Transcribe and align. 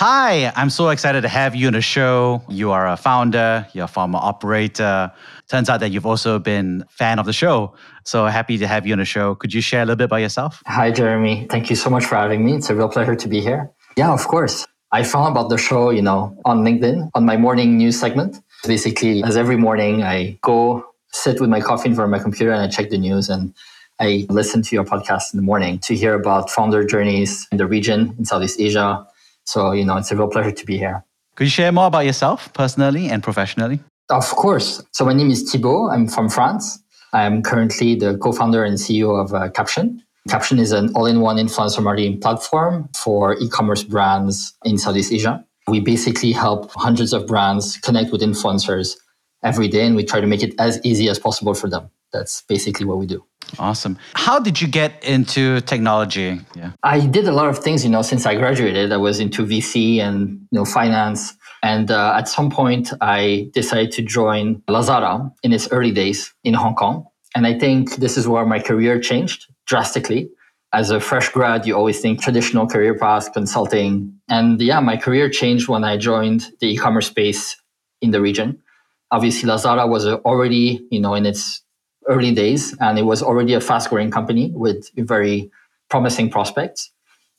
Hi, 0.00 0.52
I'm 0.54 0.70
so 0.70 0.90
excited 0.90 1.22
to 1.22 1.28
have 1.28 1.56
you 1.56 1.66
on 1.66 1.72
the 1.72 1.80
show. 1.80 2.40
You 2.48 2.70
are 2.70 2.86
a 2.86 2.96
founder, 2.96 3.66
you're 3.72 3.86
a 3.86 3.88
former 3.88 4.20
operator. 4.22 5.10
Turns 5.48 5.68
out 5.68 5.80
that 5.80 5.90
you've 5.90 6.06
also 6.06 6.38
been 6.38 6.84
fan 6.88 7.18
of 7.18 7.26
the 7.26 7.32
show. 7.32 7.74
So 8.04 8.26
happy 8.26 8.58
to 8.58 8.68
have 8.68 8.86
you 8.86 8.92
on 8.92 9.00
the 9.00 9.04
show. 9.04 9.34
Could 9.34 9.52
you 9.52 9.60
share 9.60 9.82
a 9.82 9.86
little 9.86 9.96
bit 9.96 10.04
about 10.04 10.18
yourself? 10.18 10.62
Hi, 10.68 10.92
Jeremy. 10.92 11.48
Thank 11.50 11.68
you 11.68 11.74
so 11.74 11.90
much 11.90 12.04
for 12.04 12.14
having 12.14 12.44
me. 12.44 12.54
It's 12.54 12.70
a 12.70 12.76
real 12.76 12.88
pleasure 12.88 13.16
to 13.16 13.28
be 13.28 13.40
here. 13.40 13.72
Yeah, 13.96 14.12
of 14.12 14.24
course. 14.28 14.68
I 14.92 15.02
found 15.02 15.32
about 15.32 15.48
the 15.48 15.58
show, 15.58 15.90
you 15.90 16.02
know, 16.02 16.40
on 16.44 16.62
LinkedIn 16.62 17.10
on 17.14 17.24
my 17.24 17.36
morning 17.36 17.76
news 17.76 17.98
segment. 17.98 18.38
Basically, 18.68 19.24
as 19.24 19.36
every 19.36 19.56
morning 19.56 20.04
I 20.04 20.38
go 20.42 20.86
sit 21.10 21.40
with 21.40 21.50
my 21.50 21.60
coffee 21.60 21.88
in 21.88 21.96
front 21.96 22.06
of 22.06 22.16
my 22.16 22.22
computer 22.22 22.52
and 22.52 22.62
I 22.62 22.68
check 22.68 22.90
the 22.90 22.98
news 22.98 23.28
and 23.28 23.52
I 23.98 24.26
listen 24.28 24.62
to 24.62 24.76
your 24.76 24.84
podcast 24.84 25.34
in 25.34 25.38
the 25.38 25.42
morning 25.42 25.80
to 25.80 25.96
hear 25.96 26.14
about 26.14 26.50
founder 26.50 26.86
journeys 26.86 27.48
in 27.50 27.58
the 27.58 27.66
region 27.66 28.14
in 28.16 28.24
Southeast 28.24 28.60
Asia 28.60 29.04
so, 29.48 29.72
you 29.72 29.82
know, 29.82 29.96
it's 29.96 30.12
a 30.12 30.16
real 30.16 30.28
pleasure 30.28 30.52
to 30.52 30.66
be 30.66 30.76
here. 30.76 31.02
Could 31.34 31.44
you 31.44 31.50
share 31.50 31.72
more 31.72 31.86
about 31.86 32.04
yourself 32.04 32.52
personally 32.52 33.08
and 33.08 33.22
professionally? 33.22 33.80
Of 34.10 34.26
course. 34.32 34.84
So, 34.92 35.06
my 35.06 35.14
name 35.14 35.30
is 35.30 35.50
Thibaut. 35.50 35.90
I'm 35.90 36.06
from 36.06 36.28
France. 36.28 36.78
I'm 37.14 37.42
currently 37.42 37.94
the 37.94 38.18
co 38.18 38.32
founder 38.32 38.62
and 38.62 38.76
CEO 38.76 39.18
of 39.18 39.32
uh, 39.32 39.48
Caption. 39.48 40.02
Caption 40.28 40.58
is 40.58 40.72
an 40.72 40.92
all 40.94 41.06
in 41.06 41.20
one 41.22 41.38
influencer 41.38 41.82
marketing 41.82 42.20
platform 42.20 42.90
for 42.94 43.38
e 43.38 43.48
commerce 43.48 43.82
brands 43.82 44.52
in 44.64 44.76
Southeast 44.76 45.14
Asia. 45.14 45.42
We 45.66 45.80
basically 45.80 46.32
help 46.32 46.70
hundreds 46.72 47.14
of 47.14 47.26
brands 47.26 47.78
connect 47.78 48.12
with 48.12 48.20
influencers 48.20 48.96
every 49.42 49.68
day, 49.68 49.86
and 49.86 49.96
we 49.96 50.04
try 50.04 50.20
to 50.20 50.26
make 50.26 50.42
it 50.42 50.54
as 50.58 50.78
easy 50.84 51.08
as 51.08 51.18
possible 51.18 51.54
for 51.54 51.70
them. 51.70 51.88
That's 52.12 52.42
basically 52.42 52.86
what 52.86 52.98
we 52.98 53.06
do. 53.06 53.24
Awesome. 53.58 53.98
How 54.14 54.38
did 54.38 54.60
you 54.60 54.68
get 54.68 55.02
into 55.04 55.60
technology? 55.62 56.40
Yeah. 56.54 56.72
I 56.82 57.06
did 57.06 57.26
a 57.26 57.32
lot 57.32 57.48
of 57.48 57.58
things, 57.58 57.84
you 57.84 57.90
know, 57.90 58.02
since 58.02 58.26
I 58.26 58.34
graduated. 58.36 58.92
I 58.92 58.96
was 58.96 59.20
into 59.20 59.44
VC 59.44 59.98
and, 59.98 60.40
you 60.50 60.58
know, 60.58 60.64
finance. 60.64 61.34
And 61.62 61.90
uh, 61.90 62.14
at 62.16 62.28
some 62.28 62.50
point, 62.50 62.92
I 63.00 63.50
decided 63.52 63.92
to 63.92 64.02
join 64.02 64.62
Lazada 64.68 65.32
in 65.42 65.52
its 65.52 65.70
early 65.72 65.92
days 65.92 66.32
in 66.44 66.54
Hong 66.54 66.74
Kong. 66.74 67.06
And 67.34 67.46
I 67.46 67.58
think 67.58 67.96
this 67.96 68.16
is 68.16 68.28
where 68.28 68.46
my 68.46 68.58
career 68.58 69.00
changed 69.00 69.46
drastically. 69.66 70.30
As 70.72 70.90
a 70.90 71.00
fresh 71.00 71.30
grad, 71.30 71.66
you 71.66 71.74
always 71.74 72.00
think 72.00 72.22
traditional 72.22 72.66
career 72.66 72.96
path, 72.96 73.32
consulting. 73.32 74.12
And 74.28 74.60
yeah, 74.60 74.80
my 74.80 74.96
career 74.96 75.30
changed 75.30 75.68
when 75.68 75.82
I 75.82 75.96
joined 75.96 76.48
the 76.60 76.68
e-commerce 76.74 77.06
space 77.06 77.56
in 78.02 78.10
the 78.10 78.20
region. 78.20 78.62
Obviously, 79.10 79.48
Lazada 79.48 79.88
was 79.88 80.06
already, 80.06 80.86
you 80.90 81.00
know, 81.00 81.14
in 81.14 81.24
its 81.24 81.62
early 82.08 82.32
days, 82.32 82.74
and 82.80 82.98
it 82.98 83.02
was 83.02 83.22
already 83.22 83.54
a 83.54 83.60
fast 83.60 83.90
growing 83.90 84.10
company 84.10 84.50
with 84.54 84.88
very 84.96 85.50
promising 85.90 86.30
prospects. 86.30 86.90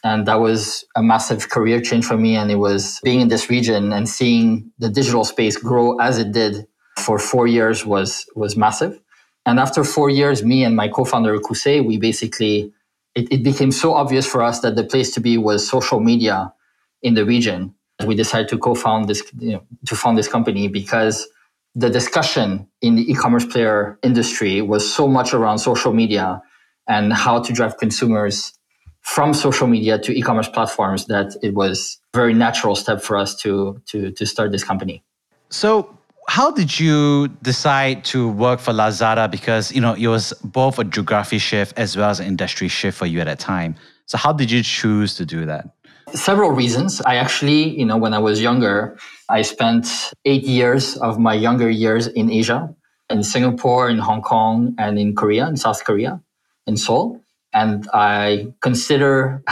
And 0.04 0.26
that 0.28 0.40
was 0.40 0.86
a 0.96 1.04
massive 1.04 1.50
career 1.50 1.82
change 1.82 2.06
for 2.06 2.18
me. 2.18 2.36
And 2.36 2.50
it 2.52 2.56
was 2.56 3.00
being 3.04 3.20
in 3.20 3.28
this 3.28 3.50
region 3.50 3.92
and 3.92 4.08
seeing 4.08 4.72
the 4.80 4.90
digital 4.90 5.26
space 5.26 5.58
grow 5.58 5.98
as 5.98 6.18
it 6.18 6.32
did 6.32 6.68
for 6.98 7.20
four 7.20 7.48
years 7.48 7.86
was, 7.86 8.26
was 8.36 8.56
massive. 8.56 9.00
And 9.46 9.60
after 9.60 9.84
four 9.84 10.10
years, 10.10 10.44
me 10.44 10.64
and 10.64 10.76
my 10.76 10.88
co-founder 10.88 11.38
Kusei, 11.40 11.86
we 11.86 11.98
basically, 11.98 12.72
it, 13.16 13.32
it 13.32 13.44
became 13.44 13.72
so 13.72 13.94
obvious 13.94 14.26
for 14.26 14.42
us 14.42 14.62
that 14.62 14.76
the 14.76 14.84
place 14.84 15.12
to 15.16 15.20
be 15.20 15.38
was 15.38 15.68
social 15.68 16.00
media 16.00 16.54
in 17.02 17.16
the 17.16 17.26
region. 17.26 17.74
We 18.06 18.16
decided 18.16 18.48
to 18.50 18.58
co-found 18.58 19.10
this, 19.10 19.22
you 19.38 19.54
know, 19.54 19.64
to 19.88 19.96
found 19.96 20.18
this 20.18 20.28
company 20.30 20.70
because 20.70 21.28
the 21.76 21.90
discussion 21.90 22.68
in 22.82 22.96
the 22.96 23.12
e-commerce 23.12 23.46
player 23.46 23.98
industry 24.04 24.62
was 24.62 24.92
so 24.92 25.08
much 25.08 25.34
around 25.34 25.60
social 25.60 25.94
media 25.94 26.42
and 26.88 27.14
how 27.14 27.40
to 27.42 27.54
drive 27.54 27.78
consumers 27.78 28.54
from 29.02 29.34
social 29.34 29.68
media 29.68 29.98
to 29.98 30.12
e-commerce 30.18 30.50
platforms 30.50 31.06
that 31.06 31.36
it 31.42 31.54
was 31.54 31.98
a 32.14 32.18
very 32.18 32.34
natural 32.34 32.76
step 32.76 33.02
for 33.02 33.18
us 33.18 33.36
to 33.36 33.82
to 33.86 34.12
to 34.12 34.26
start 34.26 34.52
this 34.52 34.64
company. 34.64 35.04
So 35.50 35.98
how 36.28 36.52
did 36.52 36.80
you 36.80 37.28
decide 37.42 38.04
to 38.06 38.30
work 38.30 38.60
for 38.60 38.72
Lazada? 38.72 39.30
Because 39.30 39.72
you 39.72 39.82
know 39.82 39.94
it 39.94 40.08
was 40.08 40.34
both 40.44 40.78
a 40.80 40.84
geography 40.84 41.38
shift 41.38 41.78
as 41.78 41.96
well 41.96 42.10
as 42.10 42.20
an 42.20 42.28
industry 42.28 42.68
shift 42.68 42.98
for 42.98 43.06
you 43.06 43.20
at 43.20 43.26
that 43.26 43.40
time. 43.40 43.76
So 44.06 44.18
how 44.18 44.34
did 44.34 44.52
you 44.52 44.64
choose 44.64 45.16
to 45.16 45.26
do 45.26 45.46
that? 45.46 45.70
Several 46.14 46.52
reasons. 46.52 47.02
I 47.02 47.16
actually, 47.16 47.78
you 47.80 47.86
know, 47.86 47.98
when 47.98 48.14
I 48.14 48.20
was 48.20 48.42
younger, 48.42 48.98
I 49.30 49.42
spent 49.42 50.14
eight 50.26 50.44
years 50.44 50.98
of 50.98 51.20
my 51.20 51.34
younger 51.34 51.70
years 51.70 52.08
in 52.08 52.32
Asia, 52.32 52.74
in 53.10 53.24
Singapore, 53.24 53.90
in 53.90 54.00
Hong 54.00 54.22
Kong, 54.22 54.76
and 54.78 54.98
in 54.98 55.16
Korea, 55.16 55.48
in 55.48 55.58
South 55.58 55.84
Korea, 55.84 56.22
in 56.66 56.78
Seoul. 56.78 57.22
And 57.54 57.88
I 57.94 58.54
consider, 58.62 59.44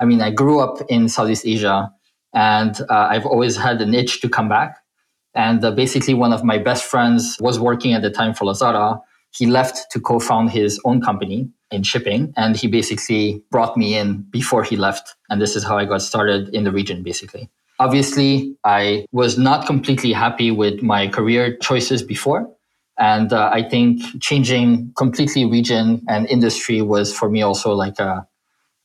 I 0.00 0.04
mean, 0.04 0.20
I 0.20 0.30
grew 0.30 0.60
up 0.60 0.80
in 0.88 1.08
Southeast 1.08 1.46
Asia 1.46 1.92
and 2.34 2.80
uh, 2.88 3.08
I've 3.10 3.26
always 3.26 3.56
had 3.56 3.80
an 3.80 3.94
itch 3.94 4.20
to 4.20 4.28
come 4.28 4.48
back. 4.48 4.78
And 5.34 5.64
uh, 5.64 5.70
basically, 5.72 6.14
one 6.14 6.32
of 6.32 6.44
my 6.44 6.58
best 6.58 6.84
friends 6.84 7.36
was 7.40 7.60
working 7.60 7.94
at 7.94 8.02
the 8.02 8.10
time 8.10 8.34
for 8.34 8.44
Lazada. 8.44 9.00
He 9.30 9.46
left 9.46 9.90
to 9.92 10.00
co 10.00 10.18
found 10.18 10.50
his 10.50 10.80
own 10.84 11.00
company 11.00 11.50
in 11.70 11.82
shipping. 11.82 12.32
And 12.36 12.56
he 12.56 12.66
basically 12.66 13.42
brought 13.50 13.76
me 13.76 13.96
in 13.96 14.22
before 14.30 14.62
he 14.62 14.76
left. 14.76 15.14
And 15.28 15.40
this 15.40 15.56
is 15.56 15.64
how 15.64 15.78
I 15.78 15.84
got 15.84 16.02
started 16.02 16.48
in 16.54 16.64
the 16.64 16.72
region, 16.72 17.02
basically. 17.02 17.48
Obviously, 17.80 18.56
I 18.64 19.06
was 19.12 19.38
not 19.38 19.66
completely 19.66 20.12
happy 20.12 20.50
with 20.50 20.82
my 20.82 21.06
career 21.08 21.56
choices 21.58 22.02
before. 22.02 22.50
And 22.98 23.32
uh, 23.32 23.50
I 23.52 23.62
think 23.62 24.02
changing 24.20 24.92
completely 24.96 25.44
region 25.44 26.02
and 26.08 26.26
industry 26.26 26.82
was 26.82 27.16
for 27.16 27.30
me 27.30 27.42
also 27.42 27.72
like 27.72 28.00
a, 28.00 28.26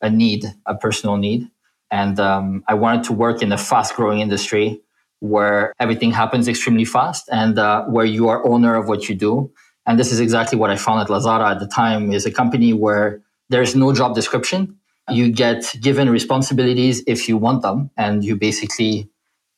a 0.01 0.09
need, 0.09 0.45
a 0.67 0.75
personal 0.75 1.17
need. 1.17 1.49
And 1.89 2.19
um, 2.19 2.63
I 2.67 2.75
wanted 2.75 3.03
to 3.05 3.13
work 3.13 3.41
in 3.41 3.51
a 3.51 3.57
fast 3.57 3.95
growing 3.95 4.19
industry 4.19 4.81
where 5.19 5.73
everything 5.79 6.11
happens 6.11 6.47
extremely 6.47 6.85
fast 6.85 7.27
and 7.31 7.57
uh, 7.57 7.85
where 7.85 8.05
you 8.05 8.27
are 8.27 8.45
owner 8.45 8.75
of 8.75 8.87
what 8.87 9.09
you 9.09 9.15
do 9.15 9.51
and 9.85 9.99
this 9.99 10.11
is 10.11 10.19
exactly 10.19 10.57
what 10.57 10.69
I 10.69 10.77
found 10.77 11.01
at 11.01 11.07
Lazada 11.07 11.51
at 11.51 11.59
the 11.59 11.67
time 11.67 12.11
is 12.11 12.25
a 12.25 12.31
company 12.31 12.73
where 12.73 13.21
there's 13.49 13.75
no 13.75 13.93
job 13.93 14.15
description. 14.15 14.77
You 15.09 15.31
get 15.31 15.75
given 15.81 16.09
responsibilities 16.09 17.03
if 17.07 17.27
you 17.27 17.37
want 17.37 17.61
them, 17.61 17.91
and 17.97 18.23
you 18.23 18.37
basically 18.37 19.09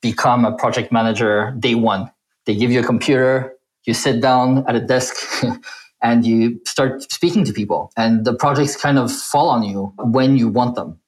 become 0.01 0.45
a 0.45 0.51
project 0.51 0.91
manager 0.91 1.55
day 1.59 1.75
one. 1.75 2.11
They 2.45 2.55
give 2.55 2.71
you 2.71 2.79
a 2.79 2.83
computer, 2.83 3.53
you 3.85 3.93
sit 3.93 4.21
down 4.21 4.65
at 4.67 4.75
a 4.75 4.79
desk, 4.79 5.15
and 6.01 6.25
you 6.25 6.59
start 6.65 7.03
speaking 7.11 7.43
to 7.45 7.53
people. 7.53 7.91
And 7.95 8.25
the 8.25 8.33
projects 8.33 8.75
kind 8.75 8.97
of 8.97 9.11
fall 9.11 9.49
on 9.49 9.63
you 9.63 9.93
when 9.99 10.35
you 10.37 10.49
want 10.49 10.75
them. 10.75 10.99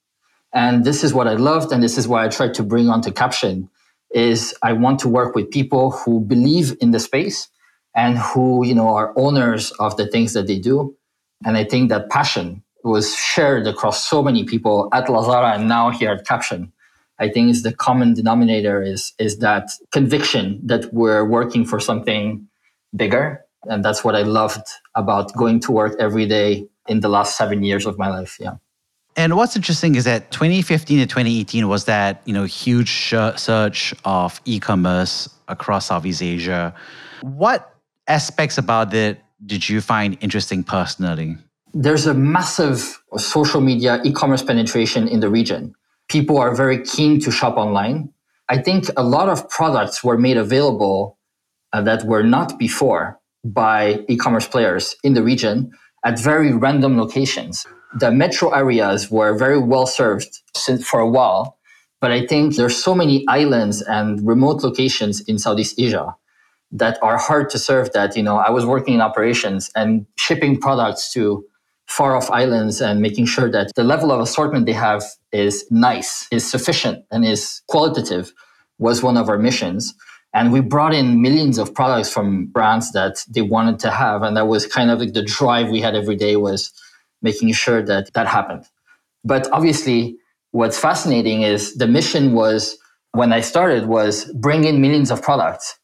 And 0.53 0.85
this 0.85 1.03
is 1.03 1.13
what 1.13 1.27
I 1.27 1.33
loved, 1.33 1.71
and 1.71 1.81
this 1.81 1.97
is 1.97 2.07
why 2.07 2.25
I 2.25 2.29
tried 2.29 2.53
to 2.55 2.63
bring 2.63 2.89
onto 2.89 3.11
Caption 3.11 3.69
is 4.11 4.55
I 4.63 4.73
want 4.73 4.99
to 4.99 5.09
work 5.09 5.35
with 5.35 5.51
people 5.51 5.91
who 5.91 6.21
believe 6.21 6.77
in 6.79 6.91
the 6.91 6.99
space 6.99 7.49
and 7.97 8.17
who 8.19 8.65
you 8.65 8.75
know 8.75 8.95
are 8.95 9.11
owners 9.17 9.71
of 9.79 9.97
the 9.97 10.07
things 10.07 10.31
that 10.33 10.47
they 10.47 10.59
do. 10.59 10.95
And 11.45 11.57
i 11.57 11.65
think 11.65 11.89
that 11.89 12.09
passion 12.09 12.63
was 12.83 13.13
shared 13.15 13.67
across 13.67 14.07
so 14.07 14.23
many 14.23 14.45
people 14.45 14.87
at 14.93 15.07
lazada 15.07 15.55
and 15.55 15.67
now 15.67 15.89
here 15.89 16.11
at 16.11 16.25
caption. 16.25 16.71
I 17.19 17.29
think 17.29 17.49
is 17.49 17.63
the 17.63 17.73
common 17.73 18.13
denominator 18.13 18.81
is 18.81 19.11
is 19.19 19.39
that 19.39 19.69
conviction 19.91 20.61
that 20.63 20.93
we're 20.93 21.25
working 21.25 21.65
for 21.65 21.79
something 21.79 22.47
bigger. 22.95 23.43
And 23.63 23.83
that's 23.83 24.03
what 24.03 24.15
i 24.15 24.21
loved 24.21 24.65
about 24.95 25.33
going 25.35 25.59
to 25.61 25.71
work 25.71 25.93
every 25.99 26.27
day 26.27 26.67
in 26.87 27.01
the 27.01 27.09
last 27.09 27.35
seven 27.35 27.63
years 27.63 27.85
of 27.85 27.97
my 27.97 28.09
life. 28.09 28.37
Yeah. 28.39 28.55
And 29.17 29.35
what's 29.35 29.55
interesting 29.55 29.95
is 29.95 30.03
that 30.03 30.29
2015 30.31 30.99
to 30.99 31.05
2018 31.07 31.67
was 31.67 31.85
that 31.85 32.21
you 32.25 32.33
know 32.33 32.43
huge 32.43 33.13
surge 33.47 33.95
of 34.05 34.39
e-commerce 34.45 35.27
across 35.47 35.87
Southeast 35.87 36.21
Asia. 36.21 36.73
What 37.21 37.76
aspects 38.07 38.57
about 38.57 38.93
it 38.93 39.19
did 39.45 39.69
you 39.69 39.81
find 39.81 40.17
interesting 40.21 40.63
personally? 40.63 41.37
There's 41.73 42.07
a 42.07 42.13
massive 42.13 43.01
social 43.17 43.61
media 43.61 44.01
e 44.03 44.11
commerce 44.11 44.41
penetration 44.41 45.07
in 45.07 45.19
the 45.19 45.29
region. 45.29 45.75
People 46.09 46.37
are 46.37 46.55
very 46.55 46.81
keen 46.83 47.19
to 47.21 47.31
shop 47.31 47.57
online. 47.57 48.09
I 48.49 48.57
think 48.57 48.85
a 48.97 49.03
lot 49.03 49.29
of 49.29 49.47
products 49.49 50.03
were 50.03 50.17
made 50.17 50.37
available 50.37 51.19
uh, 51.73 51.81
that 51.83 52.05
were 52.05 52.23
not 52.23 52.57
before 52.57 53.19
by 53.43 54.03
e 54.07 54.17
commerce 54.17 54.47
players 54.47 54.95
in 55.03 55.13
the 55.13 55.21
region 55.21 55.71
at 56.03 56.19
very 56.19 56.53
random 56.53 56.97
locations. 56.97 57.67
The 57.99 58.11
metro 58.11 58.49
areas 58.49 59.11
were 59.11 59.37
very 59.37 59.59
well 59.59 59.85
served 59.85 60.29
since, 60.55 60.87
for 60.87 60.99
a 60.99 61.09
while 61.09 61.57
But 61.99 62.11
I 62.11 62.25
think 62.25 62.55
there's 62.55 62.81
so 62.81 62.93
many 62.93 63.25
islands 63.27 63.81
and 63.81 64.25
remote 64.25 64.63
locations 64.63 65.21
in 65.21 65.39
Southeast 65.39 65.79
Asia 65.79 66.15
that 66.71 67.01
are 67.01 67.17
hard 67.17 67.49
to 67.51 67.59
serve 67.59 67.91
that, 67.93 68.15
you 68.15 68.23
know, 68.23 68.37
I 68.37 68.49
was 68.49 68.65
working 68.65 68.93
in 68.93 69.01
operations 69.01 69.71
and 69.75 70.05
shipping 70.17 70.59
products 70.59 71.11
to 71.13 71.45
far 71.87 72.15
off 72.15 72.29
islands 72.29 72.81
and 72.81 73.01
making 73.01 73.25
sure 73.25 73.49
that 73.49 73.71
the 73.75 73.83
level 73.83 74.11
of 74.11 74.19
assortment 74.19 74.65
they 74.65 74.73
have 74.73 75.03
is 75.31 75.65
nice, 75.71 76.27
is 76.31 76.49
sufficient, 76.49 77.05
and 77.11 77.25
is 77.25 77.61
qualitative 77.67 78.33
was 78.77 79.01
one 79.01 79.17
of 79.17 79.29
our 79.29 79.37
missions. 79.37 79.93
And 80.33 80.51
we 80.51 80.59
brought 80.59 80.93
in 80.93 81.21
millions 81.21 81.57
of 81.57 81.73
products 81.73 82.11
from 82.11 82.47
brands 82.47 82.91
that 82.91 83.23
they 83.29 83.41
wanted 83.41 83.79
to 83.79 83.91
have. 83.91 84.21
And 84.21 84.35
that 84.35 84.47
was 84.47 84.67
kind 84.67 84.91
of 84.91 84.99
like 84.99 85.13
the 85.13 85.23
drive 85.23 85.69
we 85.69 85.81
had 85.81 85.95
every 85.95 86.15
day 86.15 86.35
was 86.35 86.71
making 87.21 87.53
sure 87.53 87.81
that 87.81 88.13
that 88.13 88.27
happened. 88.27 88.65
But 89.23 89.49
obviously, 89.51 90.17
what's 90.51 90.77
fascinating 90.77 91.41
is 91.41 91.75
the 91.75 91.87
mission 91.87 92.33
was 92.33 92.77
when 93.13 93.33
I 93.33 93.39
started 93.41 93.87
was 93.87 94.25
bring 94.33 94.65
in 94.65 94.81
millions 94.81 95.09
of 95.09 95.21
products 95.21 95.79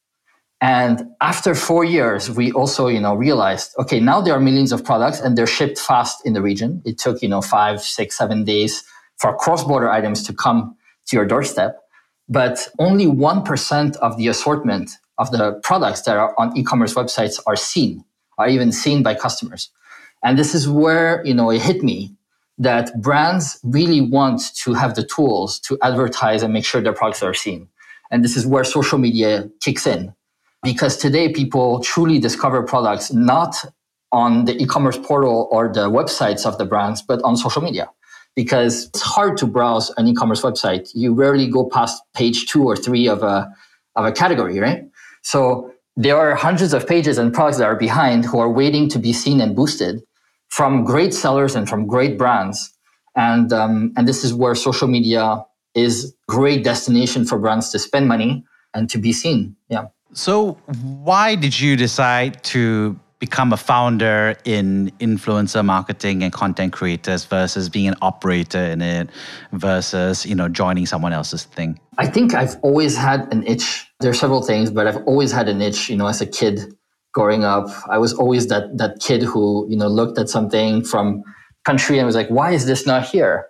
and 0.63 1.09
after 1.19 1.55
four 1.55 1.83
years, 1.83 2.31
we 2.31 2.53
also, 2.53 2.87
you 2.87 3.01
know, 3.01 3.15
realized, 3.15 3.75
okay, 3.79 3.99
now 3.99 4.21
there 4.21 4.33
are 4.33 4.39
millions 4.39 4.71
of 4.71 4.85
products 4.85 5.19
and 5.19 5.37
they're 5.37 5.45
shipped 5.45 5.77
fast 5.77 6.25
in 6.25 6.31
the 6.31 6.41
region. 6.41 6.81
It 6.85 6.97
took, 6.97 7.21
you 7.21 7.27
know, 7.27 7.41
five, 7.41 7.81
six, 7.81 8.17
seven 8.17 8.45
days 8.45 8.81
for 9.17 9.35
cross-border 9.35 9.91
items 9.91 10.23
to 10.23 10.33
come 10.33 10.77
to 11.07 11.17
your 11.17 11.25
doorstep. 11.25 11.81
But 12.29 12.69
only 12.79 13.07
1% 13.07 13.97
of 13.97 14.15
the 14.15 14.29
assortment 14.29 14.91
of 15.17 15.31
the 15.31 15.59
products 15.63 16.03
that 16.03 16.15
are 16.15 16.33
on 16.39 16.57
e-commerce 16.57 16.93
websites 16.93 17.41
are 17.45 17.57
seen, 17.57 18.05
are 18.37 18.47
even 18.47 18.71
seen 18.71 19.03
by 19.03 19.15
customers. 19.15 19.69
And 20.23 20.39
this 20.39 20.55
is 20.55 20.69
where, 20.69 21.21
you 21.25 21.33
know, 21.33 21.49
it 21.49 21.61
hit 21.61 21.83
me 21.83 22.15
that 22.57 23.01
brands 23.01 23.59
really 23.63 23.99
want 23.99 24.55
to 24.63 24.75
have 24.75 24.95
the 24.95 25.03
tools 25.03 25.59
to 25.67 25.77
advertise 25.81 26.41
and 26.41 26.53
make 26.53 26.63
sure 26.63 26.79
their 26.79 26.93
products 26.93 27.21
are 27.21 27.33
seen. 27.33 27.67
And 28.09 28.23
this 28.23 28.37
is 28.37 28.47
where 28.47 28.63
social 28.63 28.97
media 28.97 29.49
kicks 29.59 29.85
in 29.85 30.15
because 30.63 30.97
today 30.97 31.31
people 31.31 31.81
truly 31.81 32.19
discover 32.19 32.63
products 32.63 33.11
not 33.11 33.55
on 34.11 34.45
the 34.45 34.55
e-commerce 34.61 34.97
portal 34.97 35.49
or 35.51 35.71
the 35.71 35.89
websites 35.89 36.45
of 36.45 36.57
the 36.57 36.65
brands, 36.65 37.01
but 37.01 37.21
on 37.23 37.35
social 37.35 37.61
media. 37.61 37.89
Because 38.35 38.87
it's 38.87 39.01
hard 39.01 39.37
to 39.37 39.45
browse 39.45 39.91
an 39.97 40.07
e-commerce 40.07 40.41
website. 40.41 40.89
You 40.95 41.13
rarely 41.13 41.47
go 41.47 41.69
past 41.69 42.01
page 42.15 42.47
two 42.47 42.63
or 42.63 42.75
three 42.75 43.07
of 43.07 43.21
a, 43.21 43.53
of 43.95 44.05
a 44.05 44.11
category, 44.11 44.59
right? 44.59 44.83
So 45.21 45.71
there 45.95 46.17
are 46.17 46.33
hundreds 46.33 46.73
of 46.73 46.87
pages 46.87 47.17
and 47.17 47.33
products 47.33 47.57
that 47.57 47.65
are 47.65 47.75
behind 47.75 48.25
who 48.25 48.39
are 48.39 48.49
waiting 48.49 48.89
to 48.89 48.99
be 48.99 49.13
seen 49.13 49.41
and 49.41 49.55
boosted 49.55 50.01
from 50.49 50.83
great 50.83 51.13
sellers 51.13 51.55
and 51.55 51.67
from 51.67 51.85
great 51.85 52.17
brands. 52.17 52.71
And, 53.15 53.51
um, 53.53 53.93
and 53.95 54.07
this 54.07 54.23
is 54.23 54.33
where 54.33 54.55
social 54.55 54.87
media 54.87 55.43
is 55.75 56.15
great 56.27 56.63
destination 56.63 57.25
for 57.25 57.37
brands 57.37 57.69
to 57.71 57.79
spend 57.79 58.07
money 58.07 58.43
and 58.73 58.89
to 58.89 58.97
be 58.97 59.13
seen. 59.13 59.55
Yeah. 59.69 59.87
So, 60.13 60.53
why 61.03 61.35
did 61.35 61.59
you 61.59 61.75
decide 61.75 62.43
to 62.45 62.99
become 63.19 63.53
a 63.53 63.57
founder 63.57 64.35
in 64.43 64.91
influencer 64.99 65.63
marketing 65.63 66.23
and 66.23 66.31
content 66.33 66.73
creators 66.73 67.23
versus 67.25 67.69
being 67.69 67.87
an 67.87 67.95
operator 68.01 68.59
in 68.59 68.81
it 68.81 69.09
versus, 69.53 70.25
you 70.25 70.35
know, 70.35 70.49
joining 70.49 70.85
someone 70.85 71.13
else's 71.13 71.45
thing? 71.45 71.79
I 71.97 72.05
think 72.05 72.33
I've 72.33 72.57
always 72.61 72.97
had 72.97 73.33
an 73.33 73.47
itch. 73.47 73.87
There 74.01 74.11
are 74.11 74.13
several 74.25 74.43
things, 74.43 74.69
but 74.71 74.87
I've 74.87 75.01
always 75.07 75.31
had 75.31 75.47
an 75.47 75.61
itch, 75.61 75.89
you 75.89 75.95
know, 75.95 76.07
as 76.07 76.21
a 76.21 76.25
kid 76.25 76.75
growing 77.13 77.43
up. 77.43 77.69
I 77.89 77.97
was 77.97 78.13
always 78.13 78.47
that 78.47 78.77
that 78.77 78.99
kid 78.99 79.23
who, 79.23 79.65
you 79.69 79.77
know, 79.77 79.87
looked 79.87 80.19
at 80.19 80.29
something 80.29 80.83
from 80.83 81.23
country 81.63 81.97
and 81.97 82.05
was 82.05 82.15
like, 82.15 82.27
why 82.27 82.51
is 82.51 82.65
this 82.65 82.85
not 82.85 83.05
here? 83.05 83.47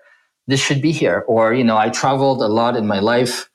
This 0.48 0.60
should 0.60 0.82
be 0.82 0.92
here. 0.92 1.26
Or, 1.28 1.54
you 1.54 1.64
know, 1.64 1.78
I 1.78 1.90
traveled 1.90 2.42
a 2.42 2.48
lot 2.48 2.78
in 2.78 2.86
my 2.86 3.00
life 3.00 3.50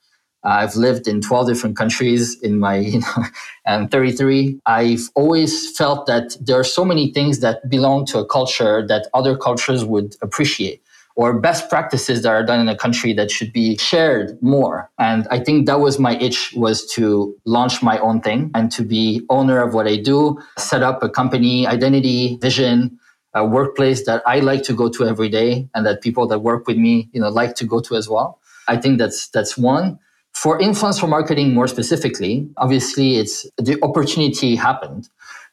Uh, 0.45 0.49
I've 0.49 0.77
lived 0.77 1.09
in 1.09 1.21
12 1.21 1.49
different 1.49 1.77
countries 1.77 2.41
in 2.43 2.59
my, 2.59 2.77
you 2.95 3.01
know, 3.01 3.25
I'm 3.67 3.89
33. 3.89 4.61
I've 4.67 5.09
always 5.15 5.77
felt 5.77 6.07
that 6.07 6.37
there 6.41 6.59
are 6.59 6.65
so 6.65 6.85
many 6.85 7.13
things 7.13 7.41
that 7.41 7.69
belong 7.69 8.07
to 8.07 8.19
a 8.19 8.27
culture 8.27 8.87
that 8.87 9.09
other 9.15 9.37
cultures 9.37 9.85
would 9.85 10.17
appreciate 10.23 10.83
or 11.19 11.37
best 11.41 11.69
practices 11.69 12.23
that 12.23 12.29
are 12.29 12.45
done 12.45 12.61
in 12.61 12.69
a 12.69 12.77
country 12.77 13.13
that 13.13 13.29
should 13.29 13.53
be 13.53 13.77
shared 13.79 14.41
more. 14.41 14.89
And 15.01 15.27
I 15.33 15.41
think 15.41 15.67
that 15.67 15.81
was 15.81 15.99
my 15.99 16.17
itch 16.19 16.53
was 16.55 16.87
to 16.93 17.37
launch 17.45 17.83
my 17.83 17.99
own 17.99 18.21
thing 18.21 18.53
and 18.55 18.71
to 18.71 18.85
be 18.85 19.23
owner 19.29 19.61
of 19.61 19.75
what 19.75 19.89
I 19.89 19.97
do, 19.97 20.39
set 20.57 20.85
up 20.85 21.03
a 21.03 21.09
company, 21.09 21.67
identity, 21.67 22.39
vision, 22.41 23.01
a 23.35 23.45
workplace 23.45 24.07
that 24.07 24.23
I 24.27 24.39
like 24.39 24.63
to 24.65 24.73
go 24.73 24.89
to 24.91 25.07
every 25.07 25.29
day 25.29 25.69
and 25.75 25.85
that 25.85 26.03
people 26.03 26.29
that 26.29 26.39
work 26.39 26.69
with 26.69 26.77
me, 26.77 27.09
you 27.13 27.21
know, 27.21 27.31
like 27.31 27.57
to 27.57 27.65
go 27.65 27.81
to 27.81 27.97
as 27.97 28.09
well. 28.09 28.39
I 28.69 28.77
think 28.77 28.99
that's 28.99 29.29
that's 29.29 29.59
one. 29.59 29.99
For 30.43 30.57
influencer 30.61 31.09
marketing 31.09 31.53
more 31.53 31.67
specifically, 31.67 32.49
obviously 32.59 33.17
it's 33.17 33.45
the 33.57 33.77
opportunity 33.83 34.55
happened. 34.55 35.09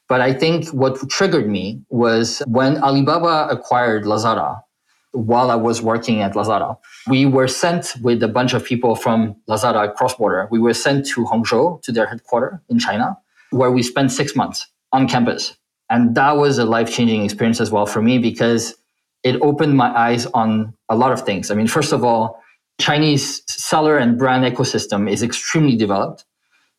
But 0.08 0.20
I 0.20 0.32
think 0.32 0.68
what 0.68 1.10
triggered 1.10 1.48
me 1.48 1.82
was 1.88 2.40
when 2.46 2.80
Alibaba 2.84 3.48
acquired 3.50 4.04
Lazada 4.04 4.62
while 5.10 5.50
I 5.50 5.56
was 5.56 5.82
working 5.82 6.20
at 6.20 6.34
Lazada. 6.34 6.76
We 7.08 7.26
were 7.26 7.48
sent 7.48 7.94
with 8.00 8.22
a 8.22 8.28
bunch 8.28 8.54
of 8.54 8.64
people 8.64 8.94
from 8.94 9.34
Lazada 9.48 9.92
cross 9.96 10.14
border. 10.14 10.46
We 10.52 10.60
were 10.60 10.74
sent 10.74 11.04
to 11.08 11.24
Hangzhou 11.24 11.82
to 11.82 11.90
their 11.90 12.06
headquarters 12.06 12.60
in 12.68 12.78
China, 12.78 13.18
where 13.50 13.72
we 13.72 13.82
spent 13.82 14.12
six 14.12 14.36
months 14.36 14.68
on 14.92 15.08
campus. 15.08 15.56
And 15.90 16.14
that 16.14 16.36
was 16.36 16.58
a 16.58 16.64
life 16.64 16.92
changing 16.92 17.24
experience 17.24 17.60
as 17.60 17.72
well 17.72 17.86
for 17.86 18.02
me 18.02 18.18
because 18.18 18.76
it 19.24 19.40
opened 19.40 19.76
my 19.76 19.90
eyes 19.98 20.26
on 20.26 20.74
a 20.88 20.94
lot 20.94 21.10
of 21.10 21.22
things. 21.22 21.50
I 21.50 21.56
mean, 21.56 21.66
first 21.66 21.92
of 21.92 22.04
all, 22.04 22.40
Chinese 22.78 23.42
seller 23.46 23.96
and 23.96 24.18
brand 24.18 24.44
ecosystem 24.44 25.10
is 25.10 25.22
extremely 25.22 25.76
developed. 25.76 26.24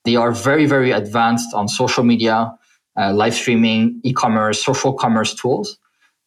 They 0.06 0.16
are 0.16 0.32
very, 0.32 0.66
very 0.66 0.92
advanced 0.92 1.54
on 1.54 1.68
social 1.68 2.04
media, 2.04 2.54
uh, 2.98 3.14
live 3.14 3.34
streaming, 3.34 4.00
e-commerce, 4.04 4.64
social 4.64 4.94
commerce 4.94 5.34
tools. 5.34 5.78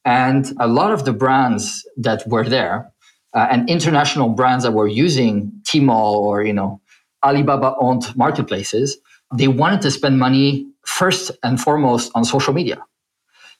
And 0.05 0.53
a 0.59 0.67
lot 0.67 0.93
of 0.93 1.05
the 1.05 1.13
brands 1.13 1.87
that 1.97 2.27
were 2.27 2.45
there 2.45 2.93
uh, 3.35 3.47
and 3.51 3.69
international 3.69 4.31
brands 4.31 4.65
that 4.65 4.73
were 4.73 4.89
using 4.89 5.53
Tmall 5.63 6.15
or, 6.15 6.43
you 6.43 6.53
know, 6.53 6.81
Alibaba 7.25 7.75
owned 7.79 8.15
marketplaces, 8.17 8.97
they 9.37 9.49
wanted 9.49 9.83
to 9.83 9.91
spend 9.91 10.19
money 10.19 10.67
first 10.85 11.31
and 11.43 11.61
foremost 11.61 12.11
on 12.15 12.25
social 12.25 12.53
media 12.53 12.83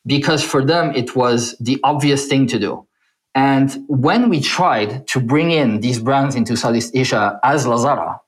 because 0.07 0.43
for 0.43 0.65
them 0.65 0.95
it 0.95 1.15
was 1.15 1.57
the 1.61 1.79
obvious 1.85 2.27
thing 2.27 2.47
to 2.49 2.59
do. 2.59 2.87
And 3.35 3.85
when 3.89 4.29
we 4.29 4.41
tried 4.41 5.07
to 5.09 5.21
bring 5.21 5.51
in 5.51 5.81
these 5.81 6.01
brands 6.01 6.35
into 6.35 6.57
Southeast 6.57 6.95
Asia 6.95 7.39
as 7.45 7.65
Lazada, 7.65 8.19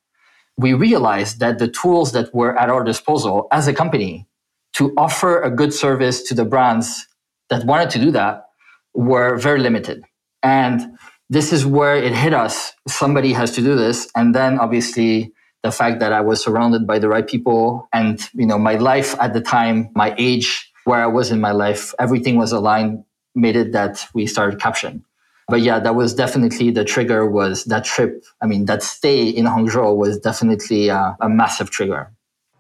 we 0.57 0.75
realized 0.75 1.41
that 1.41 1.59
the 1.59 1.69
tools 1.69 2.13
that 2.13 2.32
were 2.35 2.56
at 2.59 2.71
our 2.71 2.85
disposal 2.85 3.49
as 3.51 3.67
a 3.67 3.75
company 3.75 4.29
to 4.75 4.93
offer 4.97 5.41
a 5.43 5.51
good 5.51 5.75
service 5.75 6.23
to 6.23 6.35
the 6.35 6.44
brands 6.44 7.06
that 7.51 7.65
wanted 7.67 7.91
to 7.91 7.99
do 7.99 8.11
that 8.13 8.47
were 8.94 9.37
very 9.37 9.61
limited. 9.61 10.03
And 10.43 10.99
this 11.29 11.53
is 11.53 11.65
where 11.67 11.97
it 11.97 12.15
hit 12.15 12.35
us. 12.35 12.73
Somebody 12.87 13.32
has 13.32 13.53
to 13.53 13.61
do 13.61 13.75
this. 13.75 14.09
And 14.15 14.35
then 14.35 14.59
obviously 14.59 15.32
the 15.63 15.73
fact 15.73 16.01
that 16.01 16.13
I 16.13 16.21
was 16.21 16.43
surrounded 16.43 16.87
by 16.87 16.99
the 16.99 17.09
right 17.09 17.27
people 17.27 17.89
and, 17.93 18.21
you 18.35 18.47
know, 18.47 18.59
my 18.59 18.75
life 18.75 19.17
at 19.21 19.32
the 19.32 19.41
time, 19.41 19.91
my 19.94 20.15
age, 20.19 20.71
where 20.85 21.03
I 21.03 21.06
was 21.06 21.31
in 21.31 21.41
my 21.41 21.53
life, 21.53 21.94
everything 21.99 22.37
was 22.37 22.53
aligned 22.53 23.05
made 23.34 23.56
it 23.56 23.72
that 23.72 24.06
we 24.15 24.27
started 24.27 24.60
Caption. 24.60 25.05
But 25.48 25.60
yeah, 25.60 25.79
that 25.81 25.94
was 25.94 26.15
definitely 26.15 26.70
the 26.70 26.84
trigger 26.84 27.27
was 27.29 27.65
that 27.65 27.84
trip. 27.84 28.24
I 28.41 28.46
mean, 28.46 28.67
that 28.67 28.82
stay 28.82 29.29
in 29.29 29.44
Hangzhou 29.44 29.96
was 29.96 30.19
definitely 30.19 30.89
a, 30.89 31.17
a 31.20 31.29
massive 31.29 31.70
trigger. 31.70 32.10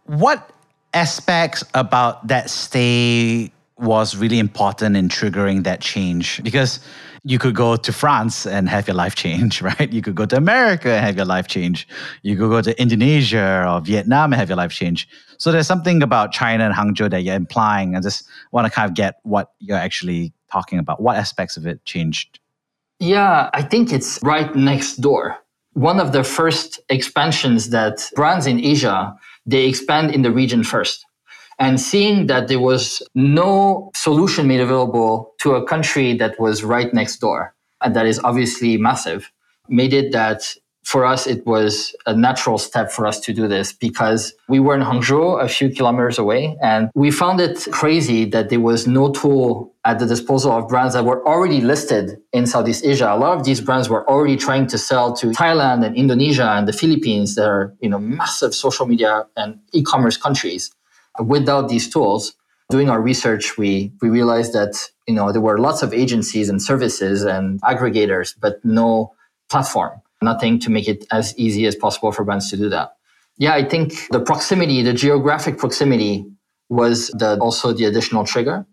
What 0.04 0.50
aspects 0.92 1.64
about 1.74 2.26
that 2.28 2.50
stay 2.50 3.52
was 3.78 4.16
really 4.16 4.38
important 4.38 4.96
in 4.96 5.08
triggering 5.08 5.64
that 5.64 5.80
change? 5.80 6.42
Because 6.42 6.80
you 7.24 7.38
could 7.38 7.54
go 7.54 7.76
to 7.76 7.92
France 7.92 8.46
and 8.46 8.68
have 8.68 8.88
your 8.88 8.96
life 8.96 9.14
change, 9.14 9.62
right? 9.70 9.92
You 9.92 10.02
could 10.02 10.14
go 10.14 10.26
to 10.26 10.36
America 10.36 10.90
and 10.90 11.04
have 11.04 11.16
your 11.16 11.24
life 11.24 11.46
change. 11.46 11.86
You 12.22 12.36
could 12.36 12.50
go 12.50 12.60
to 12.60 12.80
Indonesia 12.80 13.64
or 13.68 13.80
Vietnam 13.80 14.32
and 14.32 14.40
have 14.40 14.48
your 14.48 14.56
life 14.56 14.72
change. 14.72 15.08
So 15.38 15.50
there's 15.50 15.66
something 15.66 16.02
about 16.02 16.32
China 16.32 16.64
and 16.64 16.74
Hangzhou 16.74 17.10
that 17.10 17.22
you're 17.22 17.34
implying. 17.34 17.96
I 17.96 18.00
just 18.00 18.28
want 18.50 18.66
to 18.66 18.70
kind 18.70 18.88
of 18.88 18.94
get 18.94 19.16
what 19.22 19.52
you're 19.58 19.78
actually 19.78 20.32
talking 20.52 20.78
about? 20.78 21.00
What 21.00 21.16
aspects 21.16 21.56
of 21.56 21.66
it 21.66 21.84
changed? 21.84 22.38
Yeah, 23.00 23.50
I 23.52 23.62
think 23.62 23.92
it's 23.92 24.20
right 24.22 24.54
next 24.54 24.96
door. 24.96 25.38
One 25.72 25.98
of 25.98 26.12
the 26.12 26.22
first 26.22 26.78
expansions 26.88 27.70
that 27.70 28.10
brands 28.14 28.46
in 28.46 28.62
Asia, 28.62 29.16
they 29.46 29.66
expand 29.66 30.14
in 30.14 30.22
the 30.22 30.30
region 30.30 30.62
first. 30.62 31.06
And 31.58 31.80
seeing 31.80 32.26
that 32.26 32.48
there 32.48 32.60
was 32.60 33.02
no 33.14 33.90
solution 33.94 34.46
made 34.46 34.60
available 34.60 35.32
to 35.40 35.54
a 35.54 35.66
country 35.66 36.16
that 36.18 36.38
was 36.38 36.64
right 36.64 36.92
next 36.92 37.18
door, 37.18 37.54
and 37.80 37.94
that 37.96 38.06
is 38.06 38.20
obviously 38.24 38.76
massive, 38.76 39.30
made 39.68 39.92
it 39.92 40.12
that 40.12 40.54
for 40.84 41.06
us, 41.06 41.26
it 41.26 41.46
was 41.46 41.94
a 42.06 42.14
natural 42.14 42.58
step 42.58 42.90
for 42.90 43.06
us 43.06 43.20
to 43.20 43.32
do 43.32 43.46
this 43.46 43.72
because 43.72 44.34
we 44.48 44.58
were 44.58 44.74
in 44.74 44.82
Hangzhou, 44.82 45.42
a 45.42 45.48
few 45.48 45.70
kilometers 45.70 46.18
away, 46.18 46.56
and 46.60 46.90
we 46.94 47.10
found 47.10 47.40
it 47.40 47.66
crazy 47.70 48.24
that 48.26 48.50
there 48.50 48.60
was 48.60 48.86
no 48.86 49.10
tool 49.10 49.72
at 49.84 50.00
the 50.00 50.06
disposal 50.06 50.52
of 50.52 50.68
brands 50.68 50.94
that 50.94 51.04
were 51.04 51.26
already 51.26 51.60
listed 51.60 52.18
in 52.32 52.46
Southeast 52.46 52.84
Asia. 52.84 53.12
A 53.12 53.16
lot 53.16 53.38
of 53.38 53.44
these 53.44 53.60
brands 53.60 53.88
were 53.88 54.08
already 54.08 54.36
trying 54.36 54.66
to 54.68 54.78
sell 54.78 55.14
to 55.14 55.28
Thailand 55.28 55.84
and 55.86 55.96
Indonesia 55.96 56.50
and 56.50 56.66
the 56.66 56.72
Philippines 56.72 57.36
that 57.36 57.46
are, 57.46 57.74
you 57.80 57.88
know, 57.88 57.98
massive 57.98 58.54
social 58.54 58.86
media 58.86 59.26
and 59.36 59.60
e-commerce 59.72 60.16
countries. 60.16 60.72
Without 61.24 61.68
these 61.68 61.88
tools, 61.88 62.34
doing 62.70 62.88
our 62.88 63.00
research, 63.00 63.56
we, 63.56 63.92
we 64.00 64.08
realized 64.08 64.52
that, 64.52 64.90
you 65.06 65.14
know, 65.14 65.30
there 65.30 65.40
were 65.40 65.58
lots 65.58 65.82
of 65.82 65.92
agencies 65.92 66.48
and 66.48 66.60
services 66.60 67.22
and 67.22 67.60
aggregators, 67.62 68.34
but 68.40 68.64
no 68.64 69.12
platform 69.48 70.00
nothing 70.22 70.58
to 70.60 70.70
make 70.70 70.88
it 70.88 71.04
as 71.10 71.36
easy 71.38 71.66
as 71.66 71.74
possible 71.74 72.12
for 72.12 72.24
brands 72.24 72.50
to 72.50 72.56
do 72.56 72.68
that. 72.68 72.96
Yeah, 73.38 73.54
I 73.54 73.64
think 73.64 73.94
the 74.10 74.20
proximity, 74.20 74.82
the 74.82 74.92
geographic 74.92 75.58
proximity 75.58 76.26
was 76.68 77.08
the, 77.08 77.38
also 77.38 77.72
the 77.72 77.84
additional 77.84 78.24
trigger. 78.24 78.66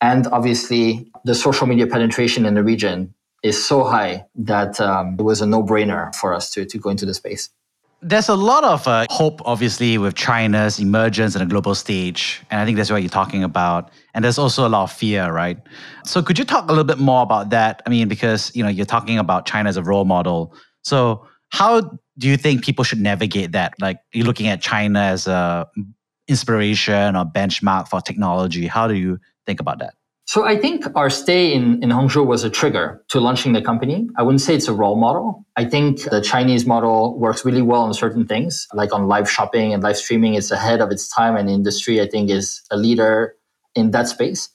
And 0.00 0.26
obviously, 0.28 1.10
the 1.24 1.34
social 1.34 1.66
media 1.66 1.86
penetration 1.86 2.44
in 2.44 2.54
the 2.54 2.62
region 2.62 3.14
is 3.42 3.62
so 3.64 3.84
high 3.84 4.26
that 4.34 4.80
um, 4.80 5.16
it 5.18 5.22
was 5.22 5.40
a 5.40 5.46
no 5.46 5.62
brainer 5.62 6.14
for 6.14 6.34
us 6.34 6.50
to, 6.50 6.64
to 6.64 6.78
go 6.78 6.90
into 6.90 7.06
the 7.06 7.14
space. 7.14 7.50
There's 8.04 8.28
a 8.28 8.34
lot 8.34 8.64
of 8.64 8.88
uh, 8.88 9.06
hope, 9.10 9.40
obviously, 9.44 9.96
with 9.96 10.16
China's 10.16 10.80
emergence 10.80 11.36
on 11.36 11.42
a 11.42 11.46
global 11.46 11.74
stage. 11.76 12.42
And 12.50 12.60
I 12.60 12.64
think 12.64 12.76
that's 12.76 12.90
what 12.90 13.00
you're 13.00 13.08
talking 13.08 13.44
about. 13.44 13.92
And 14.12 14.24
there's 14.24 14.38
also 14.38 14.66
a 14.66 14.70
lot 14.70 14.82
of 14.82 14.92
fear, 14.92 15.30
right? 15.30 15.56
So 16.04 16.20
could 16.20 16.36
you 16.36 16.44
talk 16.44 16.64
a 16.64 16.72
little 16.72 16.82
bit 16.82 16.98
more 16.98 17.22
about 17.22 17.50
that? 17.50 17.80
I 17.86 17.90
mean, 17.90 18.08
because, 18.08 18.50
you 18.56 18.64
know, 18.64 18.68
you're 18.68 18.86
talking 18.86 19.18
about 19.18 19.46
China 19.46 19.68
as 19.68 19.76
a 19.76 19.84
role 19.84 20.04
model 20.04 20.52
so 20.82 21.26
how 21.50 21.98
do 22.18 22.28
you 22.28 22.36
think 22.36 22.64
people 22.64 22.84
should 22.84 23.00
navigate 23.00 23.52
that? 23.52 23.74
Like 23.80 23.98
you're 24.12 24.26
looking 24.26 24.48
at 24.48 24.60
China 24.60 25.00
as 25.00 25.26
a 25.26 25.68
inspiration 26.28 27.16
or 27.16 27.24
benchmark 27.24 27.88
for 27.88 28.00
technology. 28.00 28.66
How 28.66 28.86
do 28.88 28.94
you 28.94 29.18
think 29.46 29.60
about 29.60 29.78
that? 29.80 29.94
So 30.24 30.46
I 30.46 30.56
think 30.56 30.86
our 30.94 31.10
stay 31.10 31.52
in, 31.52 31.82
in 31.82 31.90
Hangzhou 31.90 32.24
was 32.24 32.44
a 32.44 32.48
trigger 32.48 33.02
to 33.08 33.20
launching 33.20 33.52
the 33.52 33.60
company. 33.60 34.08
I 34.16 34.22
wouldn't 34.22 34.40
say 34.40 34.54
it's 34.54 34.68
a 34.68 34.72
role 34.72 34.96
model. 34.96 35.44
I 35.56 35.64
think 35.64 36.04
the 36.04 36.20
Chinese 36.20 36.64
model 36.64 37.18
works 37.18 37.44
really 37.44 37.60
well 37.60 37.82
on 37.82 37.92
certain 37.92 38.26
things, 38.26 38.66
like 38.72 38.94
on 38.94 39.08
live 39.08 39.28
shopping 39.28 39.74
and 39.74 39.82
live 39.82 39.96
streaming. 39.96 40.34
It's 40.34 40.50
ahead 40.50 40.80
of 40.80 40.90
its 40.90 41.08
time 41.08 41.36
and 41.36 41.50
industry, 41.50 42.00
I 42.00 42.08
think, 42.08 42.30
is 42.30 42.62
a 42.70 42.76
leader 42.76 43.34
in 43.74 43.90
that 43.90 44.08
space. 44.08 44.48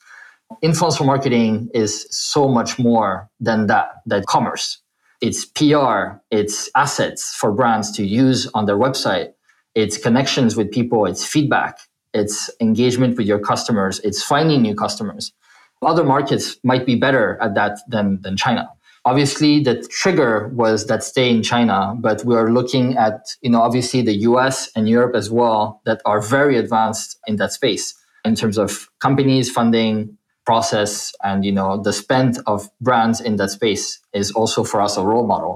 Influencer 0.64 1.06
marketing 1.06 1.70
is 1.74 2.08
so 2.10 2.48
much 2.48 2.80
more 2.80 3.30
than 3.40 3.68
that, 3.68 3.90
that 4.06 4.26
commerce. 4.26 4.80
It's 5.20 5.46
PR, 5.46 6.20
it's 6.30 6.70
assets 6.76 7.34
for 7.34 7.52
brands 7.52 7.92
to 7.94 8.06
use 8.06 8.48
on 8.54 8.66
their 8.66 8.78
website, 8.78 9.34
it's 9.74 9.98
connections 9.98 10.56
with 10.56 10.72
people, 10.72 11.06
it's 11.06 11.26
feedback, 11.26 11.80
it's 12.14 12.52
engagement 12.62 13.18
with 13.18 13.28
your 13.28 13.40
customers, 13.40 14.00
it's 14.02 14.22
finding 14.24 14.62
new 14.62 14.76
customers. 14.76 15.34
Other 15.82 16.04
markets 16.04 16.58
might 16.64 16.86
be 16.86 16.96
better 16.96 17.38
at 17.42 17.56
that 17.56 17.80
than, 17.88 18.22
than 18.22 18.38
China. 18.38 18.70
Obviously, 19.06 19.62
the 19.64 19.82
trigger 19.90 20.50
was 20.50 20.88
that 20.88 21.04
stay 21.04 21.30
in 21.30 21.42
China, 21.42 21.96
but 21.98 22.26
we 22.26 22.36
are 22.36 22.52
looking 22.52 22.98
at, 22.98 23.22
you 23.42 23.50
know, 23.50 23.62
obviously 23.62 24.02
the 24.02 24.16
US 24.30 24.70
and 24.76 24.90
Europe 24.90 25.16
as 25.16 25.32
well 25.32 25.82
that 25.86 26.02
are 26.06 26.22
very 26.22 26.58
advanced 26.58 27.18
in 27.26 27.38
that 27.38 27.54
space 27.54 27.94
in 28.26 28.36
terms 28.36 28.58
of 28.58 28.90
companies 29.00 29.50
funding, 29.50 30.17
process 30.48 31.14
and 31.30 31.44
you 31.44 31.52
know 31.52 31.70
the 31.88 31.92
spend 31.92 32.40
of 32.48 32.70
brands 32.88 33.20
in 33.20 33.36
that 33.36 33.50
space 33.50 34.00
is 34.14 34.32
also 34.32 34.64
for 34.64 34.80
us 34.82 34.96
a 34.98 35.04
role 35.04 35.28
model. 35.28 35.54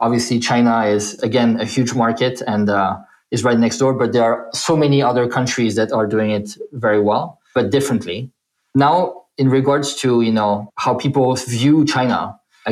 Obviously 0.00 0.38
china 0.40 0.74
is 0.96 1.04
again 1.28 1.60
a 1.60 1.66
huge 1.74 1.92
market 2.04 2.42
and 2.52 2.70
uh, 2.70 2.96
is 3.30 3.44
right 3.44 3.58
next 3.58 3.76
door 3.78 3.92
but 3.92 4.08
there 4.14 4.24
are 4.24 4.48
so 4.68 4.74
many 4.84 4.98
other 5.10 5.28
countries 5.28 5.72
that 5.76 5.92
are 5.92 6.06
doing 6.14 6.30
it 6.30 6.48
very 6.72 7.00
well 7.10 7.38
but 7.54 7.70
differently. 7.70 8.18
Now 8.74 8.94
in 9.36 9.48
regards 9.58 9.88
to 10.02 10.08
you 10.22 10.34
know 10.38 10.52
how 10.84 10.92
people 11.04 11.26
view 11.36 11.84
china 11.94 12.18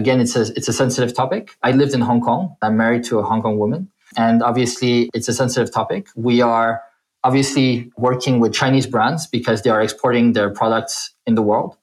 again 0.00 0.18
it's 0.24 0.34
a 0.36 0.42
it's 0.58 0.68
a 0.74 0.76
sensitive 0.82 1.12
topic. 1.22 1.42
I 1.62 1.70
lived 1.80 1.92
in 1.92 2.00
hong 2.00 2.22
kong. 2.28 2.56
I'm 2.62 2.76
married 2.84 3.04
to 3.10 3.18
a 3.18 3.24
hong 3.30 3.42
kong 3.42 3.58
woman. 3.58 3.82
And 4.16 4.42
obviously 4.42 4.94
it's 5.16 5.28
a 5.28 5.36
sensitive 5.42 5.70
topic. 5.78 6.02
We 6.16 6.40
are 6.40 6.70
obviously 7.24 7.90
working 7.96 8.40
with 8.40 8.52
Chinese 8.52 8.86
brands 8.86 9.26
because 9.26 9.62
they 9.62 9.70
are 9.70 9.82
exporting 9.82 10.32
their 10.32 10.50
products 10.50 11.12
in 11.26 11.34
the 11.34 11.42
world. 11.42 11.76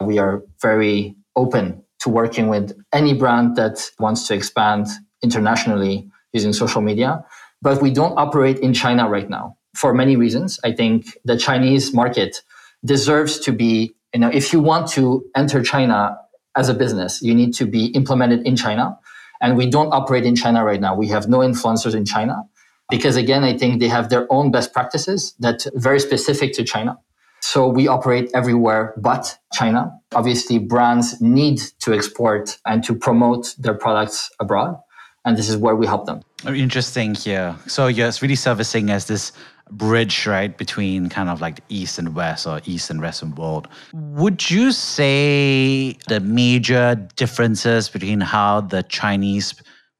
We 0.00 0.18
are 0.18 0.42
very 0.60 1.16
open 1.36 1.82
to 2.00 2.08
working 2.08 2.48
with 2.48 2.76
any 2.92 3.14
brand 3.14 3.56
that 3.56 3.90
wants 3.98 4.26
to 4.28 4.34
expand 4.34 4.86
internationally 5.22 6.08
using 6.32 6.52
social 6.52 6.82
media. 6.82 7.24
But 7.62 7.80
we 7.80 7.90
don't 7.90 8.16
operate 8.18 8.58
in 8.58 8.74
China 8.74 9.08
right 9.08 9.28
now 9.28 9.56
for 9.74 9.94
many 9.94 10.16
reasons. 10.16 10.60
I 10.64 10.72
think 10.72 11.06
the 11.24 11.36
Chinese 11.36 11.94
market 11.94 12.42
deserves 12.84 13.38
to 13.40 13.52
be, 13.52 13.94
you 14.12 14.20
know, 14.20 14.28
if 14.28 14.52
you 14.52 14.60
want 14.60 14.88
to 14.90 15.24
enter 15.34 15.62
China 15.62 16.16
as 16.56 16.68
a 16.68 16.74
business, 16.74 17.22
you 17.22 17.34
need 17.34 17.54
to 17.54 17.66
be 17.66 17.86
implemented 17.86 18.46
in 18.46 18.54
China. 18.54 18.98
And 19.40 19.56
we 19.56 19.68
don't 19.68 19.92
operate 19.92 20.24
in 20.24 20.36
China 20.36 20.64
right 20.64 20.80
now. 20.80 20.94
We 20.94 21.08
have 21.08 21.28
no 21.28 21.38
influencers 21.38 21.94
in 21.94 22.04
China 22.04 22.42
because 22.90 23.16
again, 23.16 23.44
I 23.44 23.56
think 23.56 23.80
they 23.80 23.88
have 23.88 24.08
their 24.08 24.26
own 24.30 24.50
best 24.50 24.72
practices 24.72 25.34
that 25.40 25.66
very 25.74 26.00
specific 26.00 26.52
to 26.54 26.64
China. 26.64 26.98
So 27.40 27.68
we 27.68 27.88
operate 27.88 28.30
everywhere 28.34 28.94
but 28.96 29.38
China. 29.52 29.92
Obviously, 30.14 30.58
brands 30.58 31.20
need 31.20 31.60
to 31.80 31.92
export 31.92 32.58
and 32.66 32.82
to 32.84 32.94
promote 32.94 33.54
their 33.58 33.74
products 33.74 34.30
abroad. 34.40 34.80
And 35.26 35.36
this 35.36 35.48
is 35.48 35.56
where 35.56 35.76
we 35.76 35.86
help 35.86 36.06
them. 36.06 36.20
Oh, 36.46 36.52
interesting 36.52 37.14
here. 37.14 37.56
So 37.66 37.86
you're 37.86 38.10
really 38.20 38.34
servicing 38.34 38.90
as 38.90 39.06
this 39.06 39.32
bridge, 39.70 40.26
right, 40.26 40.56
between 40.56 41.08
kind 41.08 41.28
of 41.28 41.40
like 41.40 41.56
the 41.56 41.62
East 41.68 41.98
and 41.98 42.14
West 42.14 42.46
or 42.46 42.60
East 42.64 42.90
and 42.90 43.00
Western 43.00 43.34
world. 43.34 43.68
Would 43.92 44.50
you 44.50 44.72
say 44.72 45.96
the 46.08 46.20
major 46.20 46.94
differences 47.16 47.88
between 47.88 48.20
how 48.20 48.60
the 48.62 48.82
Chinese 48.84 49.54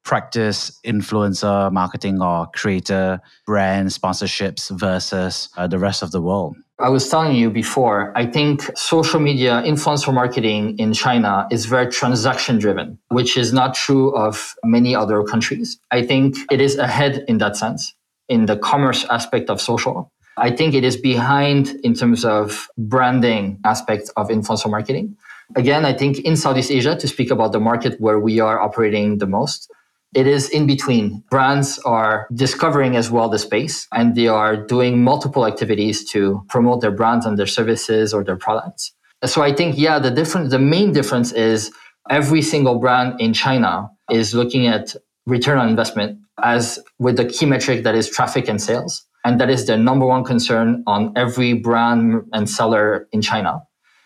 practice 0.04 0.78
influencer 0.84 1.72
marketing 1.72 2.22
or 2.22 2.46
creator 2.54 3.20
brand 3.46 3.88
sponsorships 3.88 4.70
versus 4.78 5.48
uh, 5.56 5.66
the 5.66 5.78
rest 5.78 6.02
of 6.02 6.12
the 6.12 6.20
world? 6.20 6.56
I 6.78 6.88
was 6.88 7.08
telling 7.08 7.36
you 7.36 7.50
before, 7.50 8.12
I 8.16 8.26
think 8.26 8.68
social 8.76 9.20
media 9.20 9.62
influencer 9.64 10.12
marketing 10.12 10.76
in 10.78 10.92
China 10.92 11.46
is 11.50 11.66
very 11.66 11.86
transaction 11.86 12.58
driven, 12.58 12.98
which 13.08 13.36
is 13.36 13.52
not 13.52 13.74
true 13.74 14.14
of 14.16 14.54
many 14.64 14.94
other 14.94 15.22
countries. 15.22 15.78
I 15.92 16.02
think 16.02 16.36
it 16.50 16.60
is 16.60 16.76
ahead 16.76 17.24
in 17.28 17.38
that 17.38 17.56
sense, 17.56 17.94
in 18.28 18.46
the 18.46 18.56
commerce 18.56 19.04
aspect 19.08 19.50
of 19.50 19.60
social. 19.60 20.10
I 20.36 20.50
think 20.50 20.74
it 20.74 20.82
is 20.82 20.96
behind 20.96 21.76
in 21.84 21.94
terms 21.94 22.24
of 22.24 22.68
branding 22.76 23.60
aspect 23.64 24.10
of 24.16 24.28
influencer 24.28 24.68
marketing. 24.68 25.16
Again, 25.54 25.84
I 25.84 25.92
think 25.92 26.18
in 26.20 26.36
Southeast 26.36 26.72
Asia, 26.72 26.96
to 26.96 27.06
speak 27.06 27.30
about 27.30 27.52
the 27.52 27.60
market 27.60 28.00
where 28.00 28.18
we 28.18 28.40
are 28.40 28.58
operating 28.60 29.18
the 29.18 29.26
most, 29.26 29.70
it 30.14 30.26
is 30.26 30.48
in 30.50 30.66
between. 30.66 31.22
Brands 31.30 31.78
are 31.80 32.26
discovering 32.34 32.96
as 32.96 33.10
well 33.10 33.28
the 33.28 33.38
space 33.38 33.86
and 33.92 34.14
they 34.14 34.28
are 34.28 34.56
doing 34.56 35.02
multiple 35.02 35.46
activities 35.46 36.08
to 36.12 36.44
promote 36.48 36.80
their 36.80 36.90
brands 36.90 37.26
and 37.26 37.38
their 37.38 37.46
services 37.46 38.14
or 38.14 38.24
their 38.24 38.36
products. 38.36 38.92
So 39.24 39.42
I 39.42 39.52
think, 39.52 39.76
yeah, 39.78 39.98
the 39.98 40.10
difference, 40.10 40.50
the 40.50 40.58
main 40.58 40.92
difference 40.92 41.32
is 41.32 41.70
every 42.10 42.42
single 42.42 42.78
brand 42.78 43.20
in 43.20 43.32
China 43.32 43.90
is 44.10 44.34
looking 44.34 44.66
at 44.66 44.94
return 45.26 45.58
on 45.58 45.68
investment 45.68 46.18
as 46.42 46.78
with 46.98 47.16
the 47.16 47.24
key 47.24 47.46
metric 47.46 47.84
that 47.84 47.94
is 47.94 48.10
traffic 48.10 48.48
and 48.48 48.60
sales. 48.60 49.04
And 49.24 49.40
that 49.40 49.48
is 49.48 49.66
the 49.66 49.78
number 49.78 50.04
one 50.04 50.22
concern 50.24 50.82
on 50.86 51.12
every 51.16 51.54
brand 51.54 52.22
and 52.32 52.48
seller 52.48 53.08
in 53.12 53.22
China. 53.22 53.62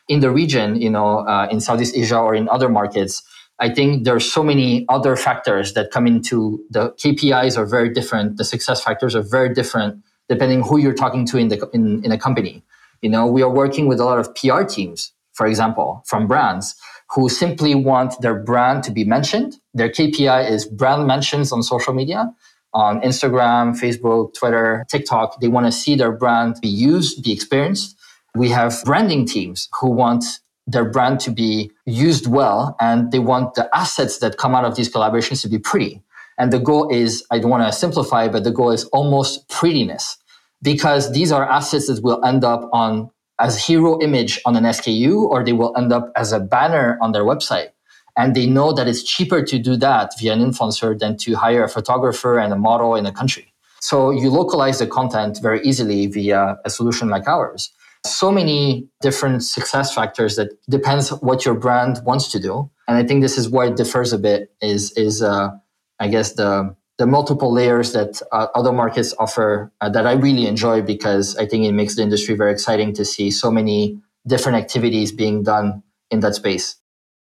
In 0.09 0.21
the 0.21 0.31
region, 0.31 0.81
you 0.81 0.89
know, 0.89 1.27
uh, 1.27 1.49
in 1.51 1.61
Southeast 1.61 1.97
Asia 1.97 2.19
or 2.19 2.35
in 2.35 2.49
other 2.49 2.69
markets, 2.69 3.23
I 3.61 3.69
think 3.69 4.05
there's 4.05 4.31
so 4.31 4.43
many 4.43 4.87
other 4.89 5.17
factors 5.17 5.75
that 5.75 5.91
come 5.91 6.07
into 6.07 6.65
the 6.71 6.93
KPIs 6.93 7.59
are 7.59 7.67
very 7.67 7.89
different. 7.89 8.37
The 8.37 8.45
success 8.45 8.83
factors 8.83 9.17
are 9.17 9.23
very 9.23 9.53
different 9.53 10.03
depending 10.29 10.63
who 10.63 10.79
you're 10.79 10.95
talking 10.95 11.25
to 11.27 11.39
in 11.39 11.49
the 11.49 11.69
in, 11.73 12.05
in 12.05 12.13
a 12.13 12.19
company. 12.19 12.63
You 13.03 13.11
know, 13.11 13.27
we 13.27 13.43
are 13.43 13.51
working 13.51 13.87
with 13.87 14.01
a 14.01 14.05
lot 14.05 14.19
of 14.19 14.35
PR 14.35 14.63
teams, 14.63 15.13
for 15.33 15.47
example, 15.47 16.03
from 16.07 16.27
brands 16.27 16.75
who 17.11 17.29
simply 17.29 17.75
want 17.75 18.21
their 18.21 18.35
brand 18.35 18.85
to 18.85 18.91
be 18.91 19.05
mentioned. 19.05 19.57
Their 19.73 19.89
KPI 19.89 20.51
is 20.51 20.67
brand 20.67 21.07
mentions 21.07 21.53
on 21.53 21.63
social 21.63 21.95
media, 21.95 22.31
on 22.75 23.01
Instagram, 23.01 23.79
Facebook, 23.81 24.35
Twitter, 24.35 24.85
TikTok. 24.91 25.41
They 25.41 25.49
want 25.49 25.67
to 25.67 25.73
see 25.73 25.97
their 25.97 26.13
brand 26.13 26.57
be 26.61 26.69
used, 26.69 27.23
be 27.23 27.33
experienced. 27.33 27.97
We 28.35 28.51
have 28.51 28.83
branding 28.85 29.27
teams 29.27 29.69
who 29.81 29.91
want 29.91 30.25
their 30.69 30.85
brand 30.85 31.19
to 31.19 31.31
be 31.31 31.73
used 31.87 32.27
well 32.27 32.77
and 32.79 33.11
they 33.11 33.19
want 33.19 33.55
the 33.55 33.69
assets 33.75 34.19
that 34.19 34.37
come 34.37 34.55
out 34.55 34.65
of 34.65 34.77
these 34.77 34.93
collaborations 34.93 35.41
to 35.43 35.49
be 35.49 35.59
pretty. 35.59 36.03
And 36.37 36.53
the 36.53 36.59
goal 36.61 36.89
is, 36.91 37.25
I 37.31 37.39
don't 37.39 37.51
want 37.51 37.67
to 37.67 37.73
simplify, 37.73 38.29
but 38.29 38.45
the 38.45 38.53
goal 38.53 38.71
is 38.71 38.85
almost 38.87 39.49
prettiness 39.49 40.19
because 40.63 41.13
these 41.13 41.33
are 41.33 41.49
assets 41.49 41.89
that 41.89 42.03
will 42.03 42.23
end 42.25 42.45
up 42.45 42.69
on 42.73 43.11
as 43.41 43.65
hero 43.65 44.01
image 44.01 44.41
on 44.45 44.57
an 44.57 44.65
SKU 44.65 45.23
or 45.23 45.43
they 45.43 45.55
will 45.55 45.75
end 45.77 45.93
up 45.93 46.13
as 46.17 46.33
a 46.33 46.41
banner 46.41 46.99
on 47.01 47.13
their 47.13 47.25
website. 47.25 47.69
And 48.17 48.35
they 48.35 48.47
know 48.47 48.73
that 48.73 48.87
it's 48.89 49.03
cheaper 49.03 49.43
to 49.43 49.59
do 49.59 49.77
that 49.77 50.19
via 50.19 50.33
an 50.35 50.41
influencer 50.41 50.99
than 50.99 51.17
to 51.19 51.35
hire 51.35 51.65
a 51.65 51.69
photographer 51.69 52.39
and 52.39 52.53
a 52.53 52.57
model 52.57 52.95
in 52.95 53.07
a 53.07 53.13
country. 53.13 53.55
So 53.81 54.11
you 54.11 54.29
localize 54.29 54.81
the 54.81 54.87
content 54.87 55.39
very 55.41 55.63
easily 55.63 56.09
via 56.09 56.59
a 56.65 56.71
solution 56.71 57.09
like 57.09 57.27
ours. 57.29 57.71
So 58.07 58.31
many 58.33 58.89
different 59.01 59.43
success 59.43 59.95
factors 59.95 60.37
that 60.37 60.51
depends 60.69 61.11
what 61.11 61.45
your 61.45 61.55
brand 61.55 62.01
wants 62.05 62.31
to 62.33 62.41
do. 62.41 62.71
And 62.87 62.97
I 62.97 63.05
think 63.05 63.23
this 63.23 63.37
is 63.37 63.49
why 63.49 63.67
it 63.67 63.77
differs 63.77 64.13
a 64.13 64.19
bit 64.19 64.51
is, 64.63 64.93
is, 64.93 65.23
uh, 65.23 65.51
I 65.99 66.09
guess 66.09 66.33
the, 66.35 66.75
the 66.99 67.07
multiple 67.07 67.53
layers 67.53 67.93
that 67.93 68.21
uh, 68.33 68.47
other 68.55 68.73
markets 68.73 69.15
offer 69.19 69.73
uh, 69.81 69.89
that 69.91 70.07
I 70.07 70.13
really 70.13 70.47
enjoy 70.47 70.83
because 70.83 71.37
I 71.37 71.47
think 71.47 71.65
it 71.65 71.73
makes 71.73 71.97
the 71.97 72.03
industry 72.03 72.35
very 72.35 72.53
exciting 72.53 72.93
to 72.95 73.05
see 73.05 73.31
so 73.31 73.51
many 73.51 74.01
different 74.27 74.59
activities 74.59 75.13
being 75.13 75.43
done 75.43 75.83
in 76.11 76.21
that 76.21 76.35
space. 76.35 76.77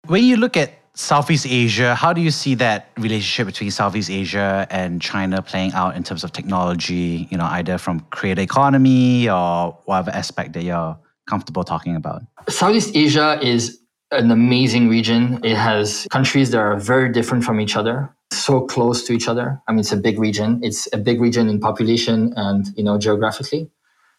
When 0.05 0.23
you 0.23 0.37
look 0.37 0.55
at 0.55 0.71
Southeast 0.97 1.45
Asia, 1.47 1.93
how 1.93 2.11
do 2.11 2.21
you 2.21 2.31
see 2.31 2.55
that 2.55 2.89
relationship 2.97 3.45
between 3.45 3.69
Southeast 3.69 4.09
Asia 4.09 4.65
and 4.71 4.99
China 4.99 5.43
playing 5.43 5.71
out 5.73 5.95
in 5.95 6.03
terms 6.03 6.23
of 6.23 6.31
technology, 6.31 7.27
you 7.29 7.37
know, 7.37 7.45
either 7.45 7.77
from 7.77 7.99
creator 8.09 8.41
economy 8.41 9.29
or 9.29 9.77
whatever 9.85 10.09
aspect 10.09 10.53
that 10.53 10.63
you're 10.63 10.97
comfortable 11.29 11.63
talking 11.63 11.95
about? 11.95 12.23
Southeast 12.49 12.95
Asia 12.95 13.39
is 13.43 13.79
an 14.09 14.31
amazing 14.31 14.89
region. 14.89 15.39
It 15.43 15.55
has 15.55 16.07
countries 16.09 16.49
that 16.49 16.57
are 16.57 16.79
very 16.79 17.11
different 17.11 17.43
from 17.43 17.61
each 17.61 17.75
other, 17.75 18.11
so 18.33 18.61
close 18.61 19.03
to 19.03 19.13
each 19.13 19.27
other. 19.27 19.61
I 19.67 19.73
mean, 19.73 19.81
it's 19.81 19.91
a 19.91 19.97
big 19.97 20.17
region. 20.17 20.61
It's 20.63 20.87
a 20.93 20.97
big 20.97 21.21
region 21.21 21.47
in 21.47 21.59
population 21.59 22.33
and, 22.35 22.65
you 22.75 22.83
know, 22.83 22.97
geographically. 22.97 23.69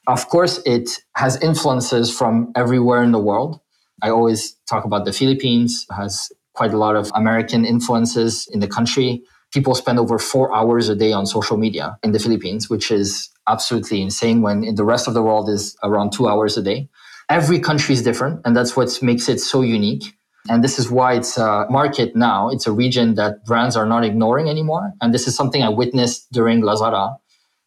Of 0.06 0.28
course, 0.28 0.62
it 0.64 1.02
has 1.16 1.42
influences 1.42 2.16
from 2.16 2.52
everywhere 2.54 3.02
in 3.02 3.10
the 3.10 3.18
world. 3.18 3.58
I 4.00 4.10
always 4.10 4.56
talk 4.70 4.84
about 4.84 5.04
the 5.06 5.12
Philippines 5.12 5.84
has 5.90 6.30
quite 6.58 6.74
a 6.74 6.76
lot 6.76 6.96
of 6.96 7.10
American 7.14 7.64
influences 7.64 8.48
in 8.52 8.58
the 8.60 8.66
country. 8.66 9.22
People 9.54 9.74
spend 9.74 9.98
over 9.98 10.18
four 10.18 10.46
hours 10.54 10.88
a 10.88 10.96
day 11.04 11.12
on 11.12 11.24
social 11.24 11.56
media 11.56 11.96
in 12.02 12.10
the 12.12 12.18
Philippines, 12.18 12.68
which 12.68 12.90
is 12.90 13.30
absolutely 13.46 14.02
insane 14.02 14.42
when 14.42 14.64
in 14.64 14.74
the 14.74 14.84
rest 14.84 15.06
of 15.08 15.14
the 15.14 15.22
world 15.22 15.48
is 15.48 15.76
around 15.88 16.12
two 16.12 16.26
hours 16.28 16.58
a 16.58 16.62
day. 16.62 16.88
Every 17.30 17.60
country 17.60 17.92
is 17.94 18.02
different, 18.02 18.40
and 18.44 18.56
that's 18.56 18.76
what 18.76 18.90
makes 19.02 19.28
it 19.28 19.38
so 19.40 19.62
unique. 19.62 20.04
And 20.50 20.64
this 20.64 20.78
is 20.78 20.90
why 20.90 21.14
it's 21.14 21.36
a 21.38 21.66
market 21.70 22.16
now. 22.16 22.48
It's 22.54 22.66
a 22.66 22.72
region 22.72 23.14
that 23.14 23.44
brands 23.44 23.76
are 23.76 23.86
not 23.86 24.02
ignoring 24.04 24.48
anymore. 24.48 24.92
And 25.00 25.14
this 25.14 25.28
is 25.28 25.36
something 25.36 25.62
I 25.62 25.68
witnessed 25.68 26.32
during 26.32 26.62
Lazada. 26.62 27.16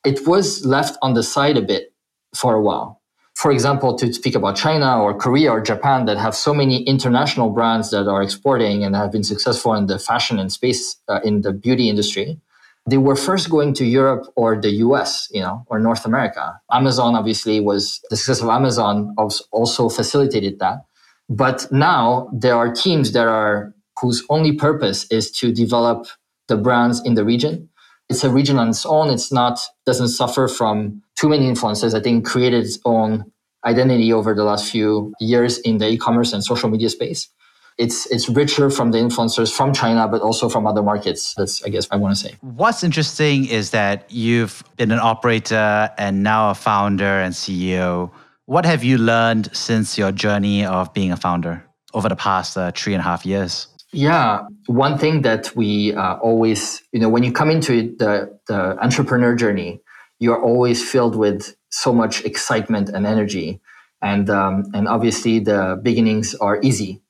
It 0.03 0.27
was 0.27 0.65
left 0.65 0.97
on 1.01 1.13
the 1.13 1.23
side 1.23 1.57
a 1.57 1.61
bit 1.61 1.93
for 2.35 2.55
a 2.55 2.61
while 2.61 3.00
for 3.41 3.51
example, 3.51 3.95
to 3.97 4.13
speak 4.13 4.35
about 4.35 4.55
China 4.55 5.01
or 5.01 5.15
Korea 5.15 5.49
or 5.49 5.61
Japan 5.61 6.05
that 6.05 6.15
have 6.19 6.35
so 6.35 6.53
many 6.53 6.83
international 6.83 7.49
brands 7.49 7.89
that 7.89 8.07
are 8.07 8.21
exporting 8.21 8.83
and 8.83 8.95
have 8.95 9.11
been 9.11 9.23
successful 9.23 9.73
in 9.73 9.87
the 9.87 9.97
fashion 9.97 10.37
and 10.37 10.51
space 10.51 10.97
uh, 11.07 11.21
in 11.23 11.41
the 11.41 11.51
beauty 11.51 11.89
industry, 11.89 12.39
they 12.85 12.99
were 12.99 13.15
first 13.15 13.49
going 13.49 13.73
to 13.73 13.83
Europe 13.83 14.27
or 14.35 14.61
the 14.61 14.69
US, 14.85 15.27
you 15.31 15.41
know, 15.41 15.65
or 15.69 15.79
North 15.79 16.05
America. 16.05 16.61
Amazon 16.71 17.15
obviously 17.15 17.59
was 17.59 17.99
the 18.11 18.15
success 18.15 18.43
of 18.43 18.49
Amazon 18.49 19.15
also 19.51 19.89
facilitated 19.89 20.59
that. 20.59 20.85
But 21.27 21.65
now 21.71 22.29
there 22.31 22.55
are 22.55 22.71
teams 22.71 23.11
that 23.13 23.27
are 23.27 23.73
whose 23.99 24.23
only 24.29 24.51
purpose 24.51 25.07
is 25.09 25.31
to 25.39 25.51
develop 25.51 26.05
the 26.47 26.57
brands 26.57 27.01
in 27.03 27.15
the 27.15 27.25
region. 27.25 27.69
It's 28.11 28.25
a 28.25 28.29
region 28.29 28.59
on 28.59 28.67
its 28.67 28.85
own. 28.85 29.09
It's 29.09 29.31
not 29.31 29.59
doesn't 29.85 30.09
suffer 30.09 30.49
from 30.49 31.01
too 31.15 31.29
many 31.29 31.47
influences. 31.47 31.95
I 31.95 32.01
think 32.01 32.25
created 32.25 32.65
its 32.65 32.77
own 32.83 33.31
identity 33.65 34.11
over 34.11 34.33
the 34.33 34.43
last 34.43 34.69
few 34.69 35.13
years 35.21 35.59
in 35.59 35.77
the 35.77 35.87
e-commerce 35.87 36.33
and 36.33 36.43
social 36.43 36.69
media 36.69 36.89
space. 36.89 37.29
It's 37.77 38.05
it's 38.07 38.27
richer 38.27 38.69
from 38.69 38.91
the 38.91 38.97
influencers 38.97 39.49
from 39.49 39.71
China, 39.71 40.09
but 40.09 40.21
also 40.21 40.49
from 40.49 40.67
other 40.67 40.83
markets. 40.83 41.33
That's 41.35 41.63
I 41.63 41.69
guess 41.69 41.87
I 41.89 41.95
want 41.95 42.13
to 42.15 42.21
say. 42.21 42.35
What's 42.41 42.83
interesting 42.83 43.45
is 43.45 43.71
that 43.71 44.11
you've 44.11 44.61
been 44.75 44.91
an 44.91 44.99
operator 44.99 45.89
and 45.97 46.21
now 46.21 46.51
a 46.51 46.53
founder 46.53 47.21
and 47.25 47.33
CEO. 47.33 48.11
What 48.45 48.65
have 48.65 48.83
you 48.83 48.97
learned 48.97 49.55
since 49.55 49.97
your 49.97 50.11
journey 50.11 50.65
of 50.65 50.93
being 50.93 51.13
a 51.13 51.17
founder 51.17 51.63
over 51.93 52.09
the 52.09 52.17
past 52.17 52.57
uh, 52.57 52.71
three 52.75 52.93
and 52.93 52.99
a 52.99 53.03
half 53.03 53.25
years? 53.25 53.67
Yeah, 53.93 54.47
one 54.67 54.97
thing 54.97 55.21
that 55.23 55.53
we 55.55 55.93
uh, 55.93 56.15
always, 56.15 56.81
you 56.93 56.99
know, 56.99 57.09
when 57.09 57.23
you 57.23 57.31
come 57.33 57.49
into 57.49 57.93
the 57.97 58.39
the 58.47 58.81
entrepreneur 58.81 59.35
journey, 59.35 59.81
you're 60.19 60.41
always 60.41 60.87
filled 60.87 61.15
with 61.15 61.55
so 61.69 61.91
much 61.91 62.23
excitement 62.23 62.89
and 62.89 63.05
energy. 63.07 63.59
And, 64.01 64.29
um, 64.29 64.65
and 64.73 64.87
obviously 64.87 65.39
the 65.39 65.79
beginnings 65.81 66.35
are 66.35 66.59
easy. 66.61 67.01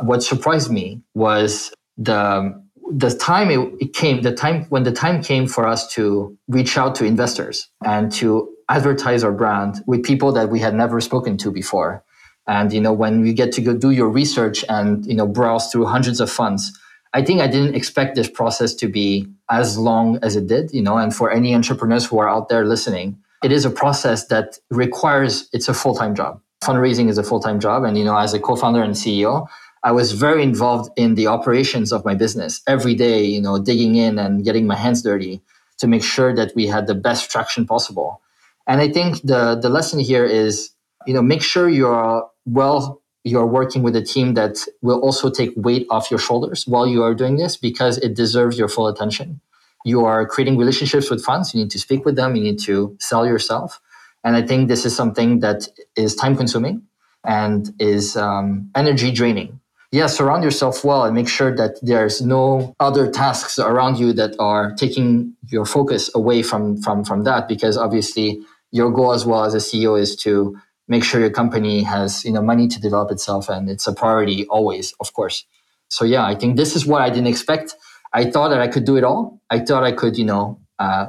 What 0.00 0.22
surprised 0.22 0.70
me 0.70 1.02
was 1.14 1.72
the, 1.98 2.62
the 2.92 3.10
time 3.10 3.50
it, 3.50 3.60
it 3.80 3.92
came, 3.94 4.22
the 4.22 4.32
time 4.34 4.64
when 4.66 4.84
the 4.84 4.92
time 4.92 5.22
came 5.22 5.46
for 5.46 5.66
us 5.66 5.92
to 5.94 6.36
reach 6.48 6.78
out 6.78 6.94
to 6.96 7.04
investors 7.04 7.68
and 7.84 8.12
to 8.12 8.48
advertise 8.68 9.24
our 9.24 9.32
brand 9.32 9.82
with 9.86 10.04
people 10.04 10.32
that 10.32 10.48
we 10.48 10.60
had 10.60 10.74
never 10.74 11.00
spoken 11.00 11.36
to 11.38 11.50
before. 11.50 12.04
And, 12.46 12.72
you 12.72 12.80
know, 12.80 12.92
when 12.92 13.24
you 13.24 13.32
get 13.32 13.52
to 13.52 13.60
go 13.60 13.74
do 13.74 13.90
your 13.90 14.08
research 14.08 14.64
and, 14.68 15.06
you 15.06 15.14
know, 15.14 15.26
browse 15.26 15.70
through 15.70 15.86
hundreds 15.86 16.20
of 16.20 16.30
funds, 16.30 16.76
I 17.14 17.22
think 17.22 17.40
I 17.40 17.46
didn't 17.46 17.74
expect 17.74 18.16
this 18.16 18.28
process 18.28 18.74
to 18.76 18.88
be 18.88 19.28
as 19.50 19.76
long 19.76 20.18
as 20.22 20.34
it 20.34 20.46
did, 20.46 20.72
you 20.72 20.82
know, 20.82 20.96
and 20.96 21.14
for 21.14 21.30
any 21.30 21.54
entrepreneurs 21.54 22.06
who 22.06 22.18
are 22.18 22.28
out 22.28 22.48
there 22.48 22.64
listening, 22.64 23.18
it 23.44 23.52
is 23.52 23.64
a 23.64 23.70
process 23.70 24.26
that 24.28 24.58
requires, 24.70 25.48
it's 25.52 25.68
a 25.68 25.74
full-time 25.74 26.14
job. 26.14 26.40
Fundraising 26.64 27.08
is 27.08 27.18
a 27.18 27.22
full-time 27.22 27.60
job. 27.60 27.84
And, 27.84 27.98
you 27.98 28.04
know, 28.04 28.16
as 28.16 28.32
a 28.32 28.40
co-founder 28.40 28.82
and 28.82 28.94
CEO, 28.94 29.46
I 29.84 29.92
was 29.92 30.12
very 30.12 30.42
involved 30.42 30.90
in 30.96 31.16
the 31.16 31.26
operations 31.26 31.92
of 31.92 32.04
my 32.04 32.14
business 32.14 32.62
every 32.66 32.94
day, 32.94 33.24
you 33.24 33.42
know, 33.42 33.62
digging 33.62 33.96
in 33.96 34.18
and 34.18 34.44
getting 34.44 34.66
my 34.66 34.76
hands 34.76 35.02
dirty 35.02 35.42
to 35.78 35.88
make 35.88 36.04
sure 36.04 36.34
that 36.34 36.52
we 36.54 36.66
had 36.68 36.86
the 36.86 36.94
best 36.94 37.30
traction 37.30 37.66
possible. 37.66 38.22
And 38.66 38.80
I 38.80 38.88
think 38.88 39.20
the, 39.22 39.58
the 39.60 39.68
lesson 39.68 39.98
here 39.98 40.24
is, 40.24 40.70
you 41.06 41.12
know, 41.12 41.22
make 41.22 41.42
sure 41.42 41.68
you're 41.68 42.24
well 42.44 43.02
you're 43.24 43.46
working 43.46 43.82
with 43.82 43.94
a 43.94 44.02
team 44.02 44.34
that 44.34 44.58
will 44.80 45.00
also 45.00 45.30
take 45.30 45.50
weight 45.54 45.86
off 45.90 46.10
your 46.10 46.18
shoulders 46.18 46.66
while 46.66 46.86
you 46.86 47.02
are 47.02 47.14
doing 47.14 47.36
this 47.36 47.56
because 47.56 47.98
it 47.98 48.14
deserves 48.14 48.58
your 48.58 48.68
full 48.68 48.88
attention. 48.88 49.40
You 49.84 50.04
are 50.04 50.26
creating 50.26 50.58
relationships 50.58 51.10
with 51.10 51.24
funds. 51.24 51.54
You 51.54 51.60
need 51.60 51.70
to 51.70 51.78
speak 51.78 52.04
with 52.04 52.16
them. 52.16 52.34
You 52.36 52.42
need 52.42 52.58
to 52.60 52.96
sell 53.00 53.26
yourself. 53.26 53.80
And 54.24 54.36
I 54.36 54.42
think 54.42 54.68
this 54.68 54.84
is 54.84 54.94
something 54.94 55.40
that 55.40 55.68
is 55.96 56.14
time 56.14 56.36
consuming 56.36 56.82
and 57.24 57.72
is 57.78 58.16
um, 58.16 58.70
energy 58.74 59.12
draining. 59.12 59.60
Yeah, 59.90 60.06
surround 60.06 60.42
yourself 60.42 60.84
well 60.84 61.04
and 61.04 61.14
make 61.14 61.28
sure 61.28 61.54
that 61.54 61.78
there's 61.82 62.22
no 62.22 62.74
other 62.80 63.10
tasks 63.10 63.58
around 63.58 63.98
you 63.98 64.12
that 64.14 64.34
are 64.38 64.72
taking 64.74 65.34
your 65.48 65.66
focus 65.66 66.10
away 66.14 66.42
from, 66.42 66.80
from, 66.80 67.04
from 67.04 67.24
that 67.24 67.46
because 67.46 67.76
obviously 67.76 68.40
your 68.70 68.90
goal 68.90 69.12
as 69.12 69.26
well 69.26 69.44
as 69.44 69.52
a 69.54 69.58
CEO 69.58 70.00
is 70.00 70.16
to 70.16 70.58
make 70.88 71.04
sure 71.04 71.20
your 71.20 71.30
company 71.30 71.82
has 71.82 72.24
you 72.24 72.32
know 72.32 72.42
money 72.42 72.68
to 72.68 72.80
develop 72.80 73.10
itself 73.10 73.48
and 73.48 73.70
it's 73.70 73.86
a 73.86 73.92
priority 73.92 74.46
always 74.48 74.94
of 75.00 75.12
course. 75.12 75.44
So 75.88 76.04
yeah 76.04 76.24
i 76.24 76.34
think 76.34 76.56
this 76.56 76.74
is 76.76 76.86
what 76.86 77.02
i 77.02 77.10
didn't 77.10 77.28
expect. 77.28 77.74
I 78.12 78.30
thought 78.30 78.48
that 78.48 78.60
i 78.60 78.68
could 78.68 78.84
do 78.84 78.96
it 78.96 79.04
all. 79.04 79.40
I 79.50 79.58
thought 79.60 79.84
i 79.84 79.92
could 79.92 80.16
you 80.16 80.24
know 80.24 80.60
uh, 80.78 81.06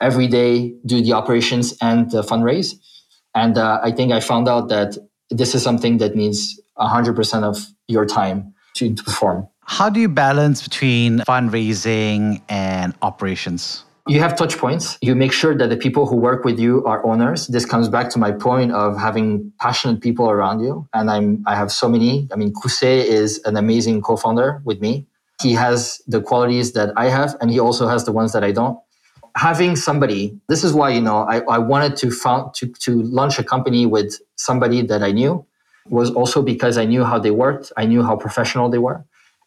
every 0.00 0.26
day 0.26 0.74
do 0.84 1.02
the 1.02 1.12
operations 1.12 1.74
and 1.80 2.10
the 2.10 2.22
fundraise. 2.22 2.74
And 3.34 3.58
uh, 3.58 3.80
i 3.82 3.90
think 3.90 4.12
i 4.12 4.20
found 4.20 4.48
out 4.48 4.68
that 4.68 4.96
this 5.30 5.54
is 5.54 5.62
something 5.62 5.98
that 5.98 6.14
needs 6.14 6.60
100% 6.78 7.42
of 7.44 7.66
your 7.88 8.06
time 8.06 8.54
to, 8.74 8.94
to 8.94 9.02
perform. 9.02 9.48
How 9.66 9.88
do 9.88 10.00
you 10.00 10.08
balance 10.08 10.62
between 10.62 11.20
fundraising 11.20 12.42
and 12.48 12.94
operations 13.00 13.84
you 14.06 14.20
have 14.20 14.36
touch 14.36 14.58
points. 14.58 14.98
You 15.00 15.14
make 15.14 15.32
sure 15.32 15.56
that 15.56 15.70
the 15.70 15.76
people 15.76 16.06
who 16.06 16.16
work 16.16 16.44
with 16.44 16.58
you 16.58 16.84
are 16.84 17.04
owners. 17.06 17.46
This 17.46 17.64
comes 17.64 17.88
back 17.88 18.10
to 18.10 18.18
my 18.18 18.32
point 18.32 18.72
of 18.72 18.98
having 18.98 19.50
passionate 19.58 20.02
people 20.02 20.28
around 20.28 20.60
you. 20.60 20.86
And 20.92 21.10
I'm, 21.10 21.42
I 21.46 21.56
have 21.56 21.72
so 21.72 21.88
many. 21.88 22.28
I 22.30 22.36
mean, 22.36 22.52
Kusei 22.52 23.04
is 23.04 23.40
an 23.46 23.56
amazing 23.56 24.02
co-founder 24.02 24.60
with 24.64 24.80
me. 24.80 25.06
He 25.40 25.54
has 25.54 26.02
the 26.06 26.20
qualities 26.20 26.72
that 26.74 26.92
I 26.96 27.08
have, 27.08 27.34
and 27.40 27.50
he 27.50 27.58
also 27.58 27.88
has 27.88 28.04
the 28.04 28.12
ones 28.12 28.32
that 28.34 28.44
I 28.44 28.52
don't. 28.52 28.78
Having 29.36 29.76
somebody, 29.76 30.38
this 30.48 30.62
is 30.62 30.72
why, 30.72 30.90
you 30.90 31.00
know, 31.00 31.22
I, 31.22 31.40
I 31.40 31.58
wanted 31.58 31.96
to 31.96 32.10
found 32.10 32.54
to, 32.54 32.68
to 32.68 33.02
launch 33.02 33.38
a 33.38 33.44
company 33.44 33.84
with 33.84 34.20
somebody 34.36 34.82
that 34.82 35.02
I 35.02 35.10
knew 35.10 35.44
was 35.88 36.10
also 36.12 36.40
because 36.40 36.78
I 36.78 36.84
knew 36.84 37.04
how 37.04 37.18
they 37.18 37.32
worked. 37.32 37.72
I 37.76 37.84
knew 37.84 38.02
how 38.02 38.16
professional 38.16 38.68
they 38.68 38.78
were. 38.78 39.04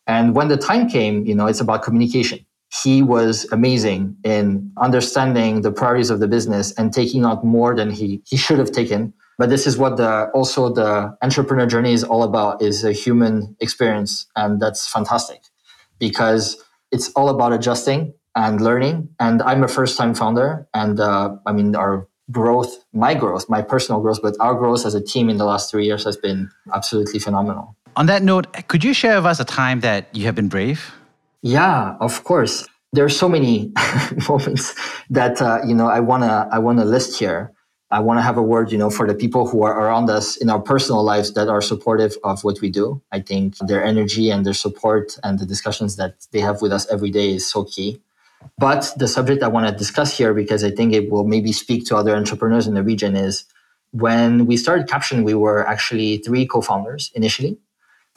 And 0.07 0.35
when 0.35 0.49
the 0.49 0.57
time 0.57 0.89
came, 0.89 1.25
you 1.25 1.35
know, 1.35 1.47
it's 1.47 1.61
about 1.61 1.83
communication 1.83 2.45
he 2.69 3.01
was 3.01 3.47
amazing 3.51 4.17
in 4.23 4.71
understanding 4.77 5.61
the 5.61 5.71
priorities 5.71 6.09
of 6.09 6.19
the 6.19 6.27
business 6.27 6.73
and 6.73 6.93
taking 6.93 7.23
out 7.23 7.45
more 7.45 7.75
than 7.75 7.89
he, 7.89 8.21
he 8.25 8.35
should 8.35 8.59
have 8.59 8.71
taken. 8.71 9.13
But 9.37 9.49
this 9.49 9.67
is 9.67 9.77
what 9.77 9.97
the 9.97 10.29
also 10.33 10.73
the 10.73 11.15
entrepreneur 11.21 11.67
journey 11.67 11.93
is 11.93 12.03
all 12.03 12.23
about 12.23 12.61
is 12.61 12.83
a 12.83 12.91
human 12.91 13.55
experience. 13.59 14.25
And 14.35 14.59
that's 14.59 14.87
fantastic 14.87 15.43
because 15.99 16.57
it's 16.91 17.11
all 17.13 17.29
about 17.29 17.53
adjusting 17.53 18.13
and 18.35 18.59
learning. 18.61 19.09
And 19.19 19.41
I'm 19.43 19.63
a 19.63 19.67
first 19.67 19.97
time 19.97 20.13
founder. 20.13 20.67
And 20.73 20.99
uh, 20.99 21.35
I 21.45 21.53
mean, 21.53 21.75
our 21.75 22.07
growth, 22.31 22.85
my 22.93 23.13
growth, 23.13 23.49
my 23.49 23.61
personal 23.61 24.01
growth, 24.01 24.19
but 24.21 24.35
our 24.39 24.55
growth 24.55 24.85
as 24.85 24.95
a 24.95 25.01
team 25.01 25.29
in 25.29 25.37
the 25.37 25.45
last 25.45 25.71
three 25.71 25.85
years 25.85 26.03
has 26.03 26.17
been 26.17 26.49
absolutely 26.73 27.19
phenomenal 27.19 27.75
On 27.95 28.05
that 28.07 28.21
note, 28.21 28.47
could 28.67 28.83
you 28.83 28.93
share 28.93 29.15
with 29.15 29.25
us 29.25 29.39
a 29.39 29.45
time 29.45 29.79
that 29.79 30.09
you 30.13 30.25
have 30.25 30.35
been 30.35 30.49
brave? 30.49 30.91
Yeah, 31.41 31.95
of 31.99 32.23
course. 32.23 32.67
There 32.93 33.05
are 33.05 33.09
so 33.09 33.29
many 33.29 33.71
moments 34.29 34.75
that 35.09 35.41
uh, 35.41 35.59
you 35.65 35.75
know 35.75 35.87
I 35.87 35.99
wanna 35.99 36.49
I 36.51 36.59
wanna 36.59 36.85
list 36.85 37.19
here. 37.19 37.53
I 37.91 38.01
want 38.01 38.19
to 38.19 38.21
have 38.21 38.37
a 38.37 38.43
word, 38.43 38.71
you 38.71 38.77
know, 38.77 38.89
for 38.89 39.07
the 39.07 39.15
people 39.15 39.47
who 39.47 39.63
are 39.63 39.73
around 39.79 40.09
us 40.09 40.37
in 40.37 40.49
our 40.49 40.59
personal 40.59 41.03
lives 41.03 41.33
that 41.35 41.47
are 41.47 41.61
supportive 41.61 42.17
of 42.23 42.43
what 42.43 42.61
we 42.61 42.69
do. 42.69 43.01
I 43.13 43.21
think 43.21 43.57
their 43.59 43.83
energy 43.83 44.29
and 44.29 44.45
their 44.45 44.53
support 44.53 45.17
and 45.23 45.39
the 45.39 45.45
discussions 45.45 45.95
that 45.95 46.27
they 46.31 46.41
have 46.41 46.61
with 46.61 46.73
us 46.73 46.85
every 46.91 47.11
day 47.11 47.33
is 47.35 47.49
so 47.49 47.63
key. 47.63 48.01
But 48.57 48.93
the 48.97 49.07
subject 49.07 49.43
I 49.43 49.49
want 49.49 49.67
to 49.67 49.75
discuss 49.75 50.17
here, 50.17 50.33
because 50.33 50.63
I 50.63 50.71
think 50.71 50.93
it 50.93 51.11
will 51.11 51.25
maybe 51.25 51.51
speak 51.51 51.85
to 51.87 51.97
other 51.97 52.15
entrepreneurs 52.15 52.67
in 52.67 52.75
the 52.75 52.83
region, 52.83 53.15
is 53.15 53.45
when 53.91 54.45
we 54.47 54.57
started 54.57 54.87
Caption, 54.89 55.23
we 55.23 55.33
were 55.33 55.67
actually 55.67 56.19
three 56.19 56.45
co 56.47 56.61
founders 56.61 57.11
initially. 57.15 57.57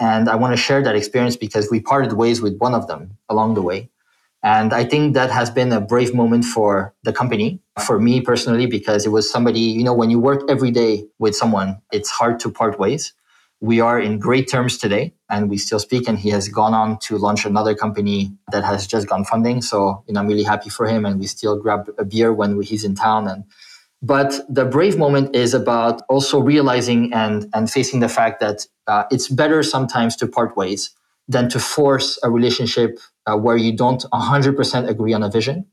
And 0.00 0.28
I 0.28 0.36
want 0.36 0.52
to 0.54 0.56
share 0.56 0.82
that 0.82 0.96
experience 0.96 1.36
because 1.36 1.70
we 1.70 1.80
parted 1.80 2.14
ways 2.14 2.40
with 2.40 2.56
one 2.58 2.74
of 2.74 2.86
them 2.86 3.18
along 3.28 3.54
the 3.54 3.62
way. 3.62 3.90
And 4.42 4.72
I 4.72 4.84
think 4.84 5.14
that 5.14 5.30
has 5.30 5.50
been 5.50 5.70
a 5.70 5.80
brave 5.82 6.14
moment 6.14 6.46
for 6.46 6.94
the 7.02 7.12
company, 7.12 7.60
for 7.84 8.00
me 8.00 8.22
personally, 8.22 8.66
because 8.66 9.04
it 9.04 9.10
was 9.10 9.30
somebody, 9.30 9.60
you 9.60 9.84
know, 9.84 9.92
when 9.92 10.08
you 10.08 10.18
work 10.18 10.42
every 10.48 10.70
day 10.70 11.04
with 11.18 11.36
someone, 11.36 11.82
it's 11.92 12.08
hard 12.08 12.40
to 12.40 12.50
part 12.50 12.78
ways. 12.78 13.12
We 13.60 13.80
are 13.80 14.00
in 14.00 14.18
great 14.18 14.48
terms 14.48 14.78
today 14.78 15.12
and 15.28 15.50
we 15.50 15.58
still 15.58 15.78
speak. 15.78 16.08
And 16.08 16.18
he 16.18 16.30
has 16.30 16.48
gone 16.48 16.72
on 16.72 16.98
to 17.00 17.18
launch 17.18 17.44
another 17.44 17.74
company 17.74 18.32
that 18.52 18.64
has 18.64 18.86
just 18.86 19.06
gone 19.06 19.26
funding. 19.26 19.60
So, 19.60 20.02
you 20.08 20.14
know, 20.14 20.20
I'm 20.20 20.26
really 20.26 20.44
happy 20.44 20.70
for 20.70 20.86
him. 20.86 21.04
And 21.04 21.20
we 21.20 21.26
still 21.26 21.58
grab 21.58 21.90
a 21.98 22.04
beer 22.06 22.32
when 22.32 22.60
he's 22.62 22.84
in 22.84 22.94
town. 22.94 23.28
And, 23.28 23.44
but 24.02 24.32
the 24.48 24.64
brave 24.64 24.96
moment 24.96 25.34
is 25.36 25.52
about 25.52 26.02
also 26.08 26.40
realizing 26.40 27.12
and, 27.12 27.46
and 27.52 27.70
facing 27.70 28.00
the 28.00 28.08
fact 28.08 28.40
that 28.40 28.66
uh, 28.86 29.04
it's 29.10 29.28
better 29.28 29.62
sometimes 29.62 30.16
to 30.16 30.26
part 30.26 30.56
ways 30.56 30.90
than 31.28 31.48
to 31.50 31.60
force 31.60 32.18
a 32.22 32.30
relationship 32.30 32.98
uh, 33.26 33.36
where 33.36 33.56
you 33.56 33.76
don't 33.76 34.04
100% 34.12 34.88
agree 34.88 35.12
on 35.12 35.22
a 35.22 35.30
vision. 35.30 35.66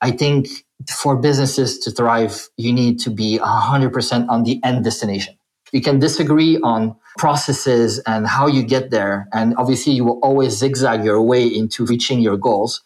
I 0.00 0.10
think 0.10 0.48
for 0.90 1.16
businesses 1.16 1.78
to 1.80 1.90
thrive, 1.90 2.48
you 2.56 2.72
need 2.72 2.98
to 3.00 3.10
be 3.10 3.38
100% 3.38 4.28
on 4.28 4.44
the 4.44 4.60
end 4.64 4.84
destination. 4.84 5.36
You 5.72 5.80
can 5.80 5.98
disagree 5.98 6.58
on 6.62 6.96
processes 7.18 7.98
and 8.06 8.26
how 8.26 8.46
you 8.46 8.62
get 8.62 8.90
there. 8.90 9.28
And 9.32 9.54
obviously, 9.56 9.94
you 9.94 10.04
will 10.04 10.20
always 10.22 10.56
zigzag 10.56 11.04
your 11.04 11.20
way 11.22 11.46
into 11.46 11.84
reaching 11.84 12.20
your 12.20 12.36
goals. 12.36 12.82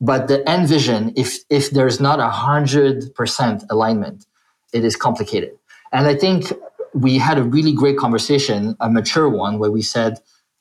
But 0.00 0.28
the 0.28 0.48
end 0.48 0.68
vision, 0.68 1.12
if, 1.16 1.38
if 1.48 1.70
there's 1.70 2.00
not 2.00 2.18
100% 2.18 3.66
alignment, 3.70 4.26
it 4.72 4.84
is 4.84 4.96
complicated. 4.96 5.58
And 5.92 6.06
I 6.06 6.14
think 6.14 6.52
we 6.94 7.18
had 7.18 7.38
a 7.38 7.42
really 7.42 7.72
great 7.72 7.96
conversation, 7.96 8.76
a 8.80 8.90
mature 8.90 9.28
one, 9.28 9.58
where 9.58 9.70
we 9.70 9.82
said, 9.82 10.18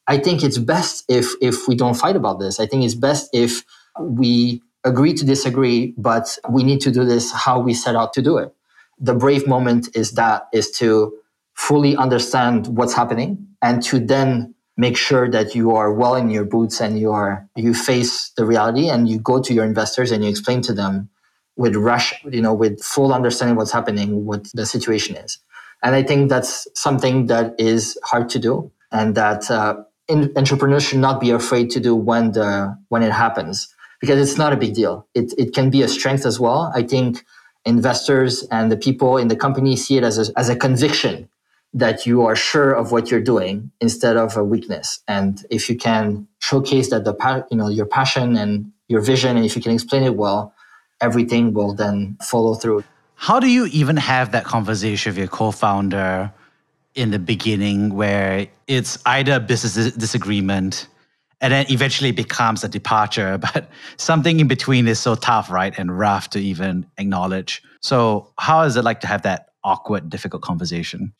I 0.07 0.17
think 0.17 0.43
it's 0.43 0.57
best 0.57 1.05
if 1.09 1.31
if 1.41 1.67
we 1.67 1.75
don't 1.75 1.95
fight 1.95 2.15
about 2.15 2.39
this. 2.39 2.59
I 2.59 2.65
think 2.65 2.83
it's 2.83 2.95
best 2.95 3.29
if 3.33 3.63
we 3.99 4.61
agree 4.83 5.13
to 5.13 5.25
disagree, 5.25 5.93
but 5.97 6.37
we 6.49 6.63
need 6.63 6.81
to 6.81 6.91
do 6.91 7.05
this 7.05 7.31
how 7.31 7.59
we 7.59 7.73
set 7.73 7.95
out 7.95 8.13
to 8.13 8.21
do 8.21 8.37
it. 8.37 8.53
The 8.99 9.13
brave 9.13 9.47
moment 9.47 9.95
is 9.95 10.13
that 10.13 10.47
is 10.53 10.71
to 10.79 11.13
fully 11.53 11.95
understand 11.95 12.67
what's 12.67 12.93
happening 12.93 13.47
and 13.61 13.83
to 13.83 13.99
then 13.99 14.55
make 14.77 14.97
sure 14.97 15.29
that 15.29 15.53
you 15.53 15.75
are 15.75 15.93
well 15.93 16.15
in 16.15 16.29
your 16.29 16.45
boots 16.45 16.81
and 16.81 16.99
you 16.99 17.11
are 17.11 17.47
you 17.55 17.73
face 17.73 18.31
the 18.37 18.45
reality 18.45 18.89
and 18.89 19.07
you 19.07 19.19
go 19.19 19.41
to 19.41 19.53
your 19.53 19.65
investors 19.65 20.11
and 20.11 20.23
you 20.23 20.29
explain 20.29 20.61
to 20.61 20.73
them 20.73 21.09
with 21.57 21.75
rush 21.75 22.13
you 22.25 22.41
know 22.41 22.53
with 22.53 22.81
full 22.83 23.13
understanding 23.13 23.55
what's 23.55 23.71
happening 23.71 24.25
what 24.25 24.47
the 24.53 24.65
situation 24.65 25.15
is 25.15 25.37
and 25.83 25.95
i 25.95 26.03
think 26.03 26.29
that's 26.29 26.67
something 26.75 27.27
that 27.27 27.53
is 27.59 27.97
hard 28.03 28.29
to 28.29 28.39
do 28.39 28.71
and 28.91 29.15
that 29.15 29.49
uh, 29.49 29.75
in, 30.07 30.31
entrepreneurs 30.35 30.83
should 30.83 30.99
not 30.99 31.19
be 31.19 31.31
afraid 31.31 31.69
to 31.71 31.79
do 31.79 31.95
when 31.95 32.33
the 32.33 32.77
when 32.89 33.03
it 33.03 33.11
happens 33.11 33.73
because 33.99 34.19
it's 34.19 34.37
not 34.37 34.51
a 34.51 34.57
big 34.57 34.73
deal. 34.73 35.07
It 35.13 35.33
it 35.37 35.53
can 35.53 35.69
be 35.69 35.81
a 35.81 35.87
strength 35.87 36.25
as 36.25 36.39
well. 36.39 36.71
I 36.75 36.83
think 36.83 37.25
investors 37.65 38.43
and 38.51 38.71
the 38.71 38.77
people 38.77 39.17
in 39.17 39.27
the 39.27 39.35
company 39.35 39.75
see 39.75 39.97
it 39.97 40.03
as 40.03 40.17
a, 40.17 40.37
as 40.37 40.49
a 40.49 40.55
conviction 40.55 41.29
that 41.73 42.05
you 42.05 42.25
are 42.25 42.35
sure 42.35 42.73
of 42.73 42.91
what 42.91 43.09
you're 43.09 43.21
doing 43.21 43.71
instead 43.79 44.17
of 44.17 44.35
a 44.35 44.43
weakness. 44.43 44.99
And 45.07 45.45
if 45.49 45.69
you 45.69 45.77
can 45.77 46.27
showcase 46.39 46.89
that 46.89 47.05
the 47.05 47.45
you 47.49 47.57
know 47.57 47.69
your 47.69 47.85
passion 47.85 48.35
and 48.35 48.71
your 48.87 49.01
vision, 49.01 49.37
and 49.37 49.45
if 49.45 49.55
you 49.55 49.61
can 49.61 49.71
explain 49.71 50.03
it 50.03 50.15
well, 50.17 50.53
everything 51.01 51.53
will 51.53 51.73
then 51.73 52.17
follow 52.21 52.55
through. 52.55 52.83
How 53.15 53.39
do 53.39 53.47
you 53.47 53.65
even 53.67 53.97
have 53.97 54.31
that 54.31 54.45
conversation 54.45 55.11
with 55.11 55.17
your 55.17 55.27
co-founder 55.27 56.31
in 56.95 57.11
the 57.11 57.19
beginning 57.19 57.93
where 57.93 58.47
it's 58.67 58.97
either 59.05 59.33
a 59.35 59.39
business 59.39 59.93
disagreement 59.93 60.87
and 61.39 61.53
then 61.53 61.65
eventually 61.69 62.11
becomes 62.11 62.63
a 62.63 62.67
departure 62.67 63.37
but 63.53 63.69
something 63.97 64.39
in 64.39 64.47
between 64.47 64.87
is 64.87 64.99
so 64.99 65.15
tough 65.15 65.49
right 65.51 65.77
and 65.77 65.97
rough 65.97 66.29
to 66.31 66.39
even 66.39 66.85
acknowledge? 66.97 67.61
So 67.81 68.31
how 68.39 68.63
is 68.63 68.75
it 68.75 68.83
like 68.83 69.01
to 69.01 69.07
have 69.07 69.21
that 69.23 69.49
awkward 69.63 70.09
difficult 70.09 70.41
conversation? 70.41 71.13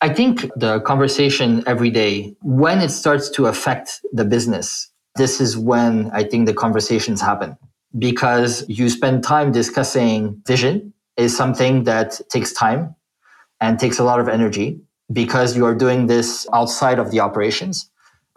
I 0.00 0.08
think 0.12 0.50
the 0.56 0.80
conversation 0.80 1.62
every 1.66 1.90
day 1.90 2.34
when 2.42 2.80
it 2.80 2.90
starts 2.90 3.30
to 3.30 3.46
affect 3.46 4.00
the 4.12 4.24
business 4.24 4.92
this 5.16 5.40
is 5.40 5.56
when 5.56 6.10
i 6.12 6.22
think 6.22 6.46
the 6.46 6.54
conversations 6.54 7.20
happen 7.20 7.56
because 7.98 8.64
you 8.68 8.88
spend 8.88 9.22
time 9.22 9.52
discussing 9.52 10.42
vision 10.46 10.92
is 11.16 11.36
something 11.36 11.84
that 11.84 12.20
takes 12.30 12.52
time 12.52 12.94
and 13.60 13.78
takes 13.78 13.98
a 13.98 14.04
lot 14.04 14.20
of 14.20 14.28
energy 14.28 14.80
because 15.12 15.56
you 15.56 15.64
are 15.66 15.74
doing 15.74 16.06
this 16.06 16.46
outside 16.52 16.98
of 16.98 17.10
the 17.10 17.20
operations. 17.20 17.90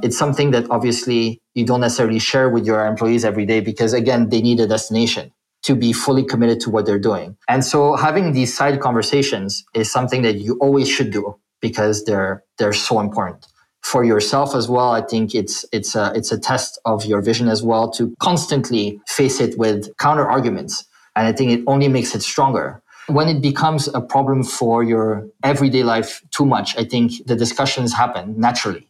It's 0.03 0.17
something 0.17 0.51
that 0.51 0.69
obviously 0.69 1.41
you 1.53 1.65
don't 1.65 1.81
necessarily 1.81 2.19
share 2.19 2.49
with 2.49 2.65
your 2.65 2.85
employees 2.85 3.23
every 3.23 3.45
day 3.45 3.61
because 3.61 3.93
again, 3.93 4.29
they 4.29 4.41
need 4.41 4.59
a 4.59 4.67
destination 4.67 5.31
to 5.63 5.75
be 5.75 5.93
fully 5.93 6.23
committed 6.23 6.59
to 6.61 6.69
what 6.69 6.85
they're 6.85 6.99
doing. 6.99 7.37
And 7.47 7.63
so 7.63 7.95
having 7.95 8.33
these 8.33 8.55
side 8.55 8.81
conversations 8.81 9.63
is 9.73 9.91
something 9.91 10.21
that 10.23 10.35
you 10.35 10.57
always 10.59 10.89
should 10.89 11.11
do 11.11 11.39
because 11.61 12.03
they're 12.03 12.43
they're 12.57 12.73
so 12.73 12.99
important 12.99 13.47
for 13.91 14.03
yourself 14.03 14.55
as 14.55 14.67
well. 14.67 14.91
I 14.91 15.01
think 15.01 15.35
it's 15.35 15.65
it's 15.71 15.95
a 15.95 16.11
it's 16.15 16.31
a 16.31 16.39
test 16.39 16.79
of 16.85 17.05
your 17.05 17.21
vision 17.21 17.47
as 17.47 17.61
well 17.61 17.89
to 17.91 18.13
constantly 18.19 18.99
face 19.07 19.39
it 19.39 19.57
with 19.57 19.95
counter 19.97 20.27
arguments. 20.27 20.85
And 21.15 21.27
I 21.27 21.31
think 21.31 21.51
it 21.51 21.63
only 21.67 21.87
makes 21.87 22.13
it 22.15 22.21
stronger 22.21 22.83
when 23.07 23.27
it 23.27 23.41
becomes 23.41 23.87
a 23.93 24.01
problem 24.01 24.43
for 24.43 24.83
your 24.83 25.27
everyday 25.43 25.83
life 25.83 26.21
too 26.31 26.45
much, 26.45 26.77
I 26.77 26.83
think 26.83 27.25
the 27.25 27.35
discussions 27.35 27.93
happen 27.93 28.39
naturally 28.39 28.87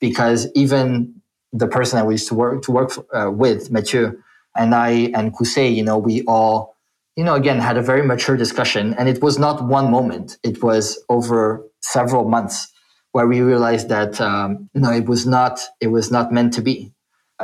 because 0.00 0.48
even 0.54 1.14
the 1.52 1.66
person 1.66 1.98
I 1.98 2.10
used 2.10 2.28
to 2.28 2.34
work 2.34 2.62
to 2.64 2.72
work 2.72 2.90
uh, 3.14 3.30
with, 3.30 3.70
Mathieu, 3.70 4.20
and 4.56 4.74
I 4.74 5.10
and 5.14 5.32
Kusei, 5.34 5.74
you 5.74 5.82
know, 5.82 5.96
we 5.96 6.22
all, 6.22 6.76
you 7.16 7.24
know, 7.24 7.34
again 7.34 7.58
had 7.58 7.76
a 7.76 7.82
very 7.82 8.02
mature 8.02 8.36
discussion, 8.36 8.94
and 8.94 9.08
it 9.08 9.22
was 9.22 9.38
not 9.38 9.64
one 9.64 9.90
moment; 9.90 10.36
it 10.42 10.62
was 10.62 11.02
over 11.08 11.64
several 11.80 12.28
months 12.28 12.73
where 13.14 13.26
we 13.26 13.40
realized 13.40 13.88
that 13.88 14.20
um, 14.20 14.68
know 14.74 14.92
it 14.92 15.06
was 15.06 15.26
not 15.26 15.60
it 15.80 15.88
was 15.88 16.10
not 16.10 16.32
meant 16.32 16.52
to 16.54 16.62
be. 16.62 16.92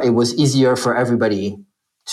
It 0.05 0.11
was 0.11 0.35
easier 0.37 0.77
for 0.77 0.97
everybody 0.97 1.59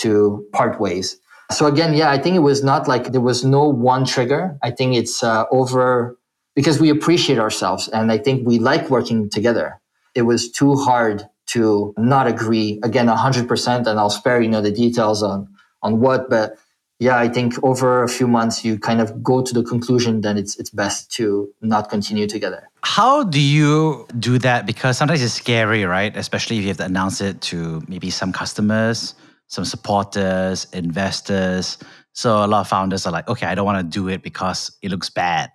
to 0.02 0.46
part 0.52 0.80
ways 0.80 1.18
so 1.50 1.66
again, 1.66 1.94
yeah, 1.94 2.10
I 2.10 2.18
think 2.18 2.36
it 2.36 2.40
was 2.40 2.62
not 2.62 2.88
like 2.88 3.12
there 3.12 3.22
was 3.22 3.44
no 3.44 3.68
one 3.68 4.04
trigger. 4.04 4.58
I 4.62 4.70
think 4.70 4.94
it's 4.94 5.22
uh, 5.22 5.44
over 5.50 6.18
because 6.54 6.80
we 6.80 6.90
appreciate 6.90 7.38
ourselves 7.38 7.88
and 7.88 8.12
I 8.12 8.18
think 8.18 8.46
we 8.46 8.58
like 8.58 8.90
working 8.90 9.30
together. 9.30 9.80
It 10.14 10.22
was 10.22 10.50
too 10.50 10.74
hard 10.74 11.24
to 11.48 11.94
not 11.96 12.26
agree 12.26 12.78
again 12.82 13.06
100% 13.06 13.86
and 13.86 13.98
I'll 13.98 14.10
spare 14.10 14.40
you 14.42 14.48
know 14.48 14.60
the 14.60 14.72
details 14.72 15.22
on 15.22 15.48
on 15.82 16.00
what 16.00 16.28
but 16.28 16.58
yeah, 16.98 17.18
I 17.18 17.28
think 17.28 17.54
over 17.62 18.02
a 18.02 18.08
few 18.08 18.26
months 18.26 18.64
you 18.64 18.78
kind 18.78 19.00
of 19.00 19.22
go 19.22 19.42
to 19.42 19.54
the 19.54 19.62
conclusion 19.62 20.22
that 20.22 20.36
it's 20.36 20.58
it's 20.58 20.70
best 20.70 21.10
to 21.12 21.52
not 21.60 21.90
continue 21.90 22.26
together. 22.26 22.68
How 22.82 23.24
do 23.24 23.40
you 23.40 24.06
do 24.18 24.38
that? 24.38 24.66
Because 24.66 24.96
sometimes 24.96 25.22
it's 25.22 25.34
scary, 25.34 25.84
right? 25.84 26.16
Especially 26.16 26.56
if 26.58 26.62
you 26.62 26.68
have 26.68 26.78
to 26.78 26.84
announce 26.84 27.20
it 27.20 27.40
to 27.42 27.82
maybe 27.88 28.10
some 28.10 28.32
customers 28.32 29.14
some 29.48 29.64
supporters, 29.64 30.66
investors. 30.72 31.78
So 32.12 32.44
a 32.44 32.46
lot 32.46 32.60
of 32.60 32.68
founders 32.68 33.06
are 33.06 33.12
like, 33.12 33.28
okay, 33.28 33.46
I 33.46 33.54
don't 33.54 33.66
want 33.66 33.78
to 33.78 33.98
do 33.98 34.08
it 34.08 34.22
because 34.22 34.70
it 34.82 34.90
looks 34.90 35.10
bad. 35.10 35.50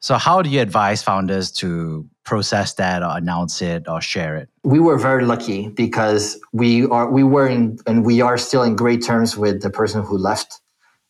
So 0.00 0.16
how 0.16 0.42
do 0.42 0.50
you 0.50 0.60
advise 0.60 1.02
founders 1.02 1.50
to 1.52 2.06
process 2.24 2.74
that 2.74 3.02
or 3.02 3.16
announce 3.16 3.62
it 3.62 3.88
or 3.88 4.00
share 4.00 4.36
it? 4.36 4.48
We 4.62 4.80
were 4.80 4.98
very 4.98 5.24
lucky 5.24 5.68
because 5.68 6.38
we 6.52 6.86
are 6.86 7.10
we 7.10 7.22
were 7.22 7.48
in 7.48 7.78
and 7.86 8.04
we 8.04 8.20
are 8.20 8.36
still 8.36 8.62
in 8.62 8.76
great 8.76 9.02
terms 9.02 9.36
with 9.36 9.62
the 9.62 9.70
person 9.70 10.02
who 10.02 10.18
left. 10.18 10.60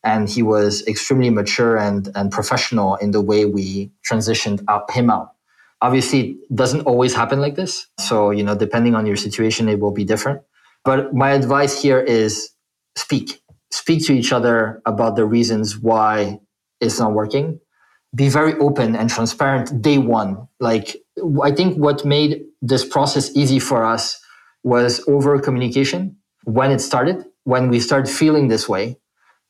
And 0.04 0.28
he 0.28 0.42
was 0.42 0.86
extremely 0.86 1.30
mature 1.30 1.78
and, 1.78 2.10
and 2.14 2.30
professional 2.30 2.96
in 2.96 3.10
the 3.12 3.22
way 3.22 3.46
we 3.46 3.90
transitioned 4.08 4.62
out, 4.68 4.90
him 4.90 5.10
out. 5.10 5.32
Obviously, 5.80 6.20
it 6.32 6.54
doesn't 6.54 6.82
always 6.82 7.14
happen 7.14 7.40
like 7.40 7.56
this. 7.56 7.86
So, 7.98 8.30
you 8.30 8.42
know, 8.42 8.54
depending 8.54 8.94
on 8.94 9.06
your 9.06 9.16
situation, 9.16 9.68
it 9.68 9.80
will 9.80 9.92
be 9.92 10.04
different. 10.04 10.42
But 10.84 11.14
my 11.14 11.30
advice 11.32 11.80
here 11.80 12.00
is 12.00 12.50
speak. 12.96 13.42
Speak 13.70 14.04
to 14.06 14.12
each 14.12 14.32
other 14.32 14.82
about 14.86 15.16
the 15.16 15.24
reasons 15.24 15.78
why 15.78 16.38
it's 16.80 17.00
not 17.00 17.12
working. 17.12 17.58
be 18.14 18.28
very 18.28 18.54
open 18.58 18.94
and 18.94 19.10
transparent 19.10 19.82
day 19.82 19.98
one. 19.98 20.48
Like, 20.60 20.96
I 21.42 21.50
think 21.50 21.76
what 21.76 22.04
made 22.04 22.44
this 22.62 22.84
process 22.84 23.34
easy 23.36 23.58
for 23.58 23.84
us 23.84 24.20
was 24.62 25.02
over 25.08 25.38
communication 25.40 26.16
when 26.44 26.70
it 26.70 26.80
started, 26.80 27.24
when 27.44 27.68
we 27.68 27.80
started 27.80 28.10
feeling 28.12 28.48
this 28.48 28.68
way. 28.68 28.98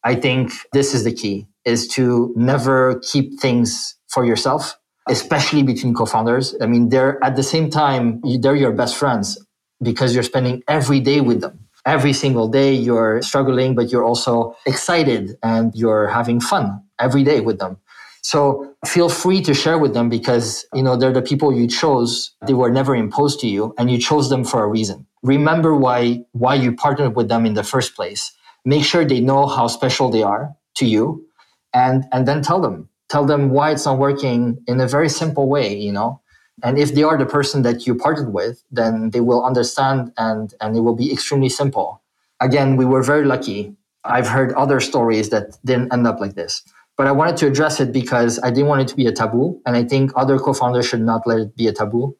I 0.04 0.14
think 0.14 0.52
this 0.72 0.94
is 0.94 1.04
the 1.04 1.12
key 1.12 1.46
is 1.64 1.88
to 1.88 2.32
never 2.36 3.00
keep 3.00 3.40
things 3.40 3.96
for 4.08 4.24
yourself, 4.24 4.78
especially 5.08 5.62
between 5.62 5.94
co-founders. 5.94 6.54
I 6.60 6.66
mean, 6.66 6.90
they're 6.90 7.22
at 7.24 7.36
the 7.36 7.42
same 7.42 7.70
time, 7.70 8.20
they're 8.40 8.54
your 8.54 8.72
best 8.72 8.96
friends 8.96 9.42
because 9.82 10.14
you're 10.14 10.22
spending 10.22 10.62
every 10.68 11.00
day 11.00 11.20
with 11.20 11.40
them. 11.40 11.58
Every 11.86 12.12
single 12.12 12.48
day 12.48 12.72
you're 12.72 13.20
struggling, 13.22 13.74
but 13.74 13.90
you're 13.90 14.04
also 14.04 14.56
excited 14.66 15.36
and 15.42 15.74
you're 15.74 16.08
having 16.08 16.40
fun 16.40 16.82
every 16.98 17.24
day 17.24 17.40
with 17.40 17.58
them. 17.58 17.78
So 18.22 18.74
feel 18.86 19.10
free 19.10 19.42
to 19.42 19.52
share 19.52 19.76
with 19.78 19.92
them 19.92 20.08
because, 20.08 20.64
you 20.72 20.82
know, 20.82 20.96
they're 20.96 21.12
the 21.12 21.20
people 21.20 21.52
you 21.52 21.66
chose. 21.66 22.34
They 22.46 22.54
were 22.54 22.70
never 22.70 22.96
imposed 22.96 23.38
to 23.40 23.46
you 23.46 23.74
and 23.76 23.90
you 23.90 23.98
chose 23.98 24.30
them 24.30 24.44
for 24.44 24.64
a 24.64 24.66
reason. 24.66 25.06
Remember 25.22 25.76
why, 25.76 26.24
why 26.32 26.54
you 26.54 26.74
partnered 26.74 27.16
with 27.16 27.28
them 27.28 27.44
in 27.44 27.52
the 27.52 27.62
first 27.64 27.94
place. 27.94 28.32
Make 28.64 28.84
sure 28.84 29.04
they 29.04 29.20
know 29.20 29.46
how 29.46 29.66
special 29.66 30.10
they 30.10 30.22
are 30.22 30.54
to 30.76 30.86
you 30.86 31.26
and, 31.72 32.04
and 32.12 32.26
then 32.26 32.42
tell 32.42 32.60
them, 32.60 32.88
tell 33.08 33.24
them 33.24 33.50
why 33.50 33.72
it's 33.72 33.84
not 33.84 33.98
working 33.98 34.62
in 34.66 34.80
a 34.80 34.88
very 34.88 35.08
simple 35.08 35.48
way, 35.48 35.76
you 35.76 35.92
know, 35.92 36.20
and 36.62 36.78
if 36.78 36.94
they 36.94 37.02
are 37.02 37.18
the 37.18 37.26
person 37.26 37.62
that 37.62 37.86
you 37.86 37.94
parted 37.94 38.32
with, 38.32 38.62
then 38.70 39.10
they 39.10 39.20
will 39.20 39.44
understand 39.44 40.12
and, 40.16 40.54
and 40.60 40.76
it 40.76 40.80
will 40.80 40.94
be 40.94 41.12
extremely 41.12 41.48
simple. 41.48 42.02
Again, 42.40 42.76
we 42.76 42.84
were 42.84 43.02
very 43.02 43.24
lucky. 43.24 43.74
I've 44.04 44.28
heard 44.28 44.52
other 44.52 44.80
stories 44.80 45.30
that 45.30 45.58
didn't 45.64 45.92
end 45.92 46.06
up 46.06 46.20
like 46.20 46.34
this. 46.34 46.62
But 46.96 47.08
I 47.08 47.12
wanted 47.12 47.36
to 47.38 47.48
address 47.48 47.80
it 47.80 47.92
because 47.92 48.38
I 48.42 48.50
didn't 48.50 48.68
want 48.68 48.82
it 48.82 48.88
to 48.88 48.96
be 48.96 49.06
a 49.06 49.12
taboo. 49.12 49.60
And 49.66 49.76
I 49.76 49.82
think 49.82 50.12
other 50.14 50.38
co 50.38 50.52
founders 50.52 50.86
should 50.86 51.00
not 51.00 51.26
let 51.26 51.38
it 51.40 51.56
be 51.56 51.66
a 51.66 51.72
taboo. 51.72 52.16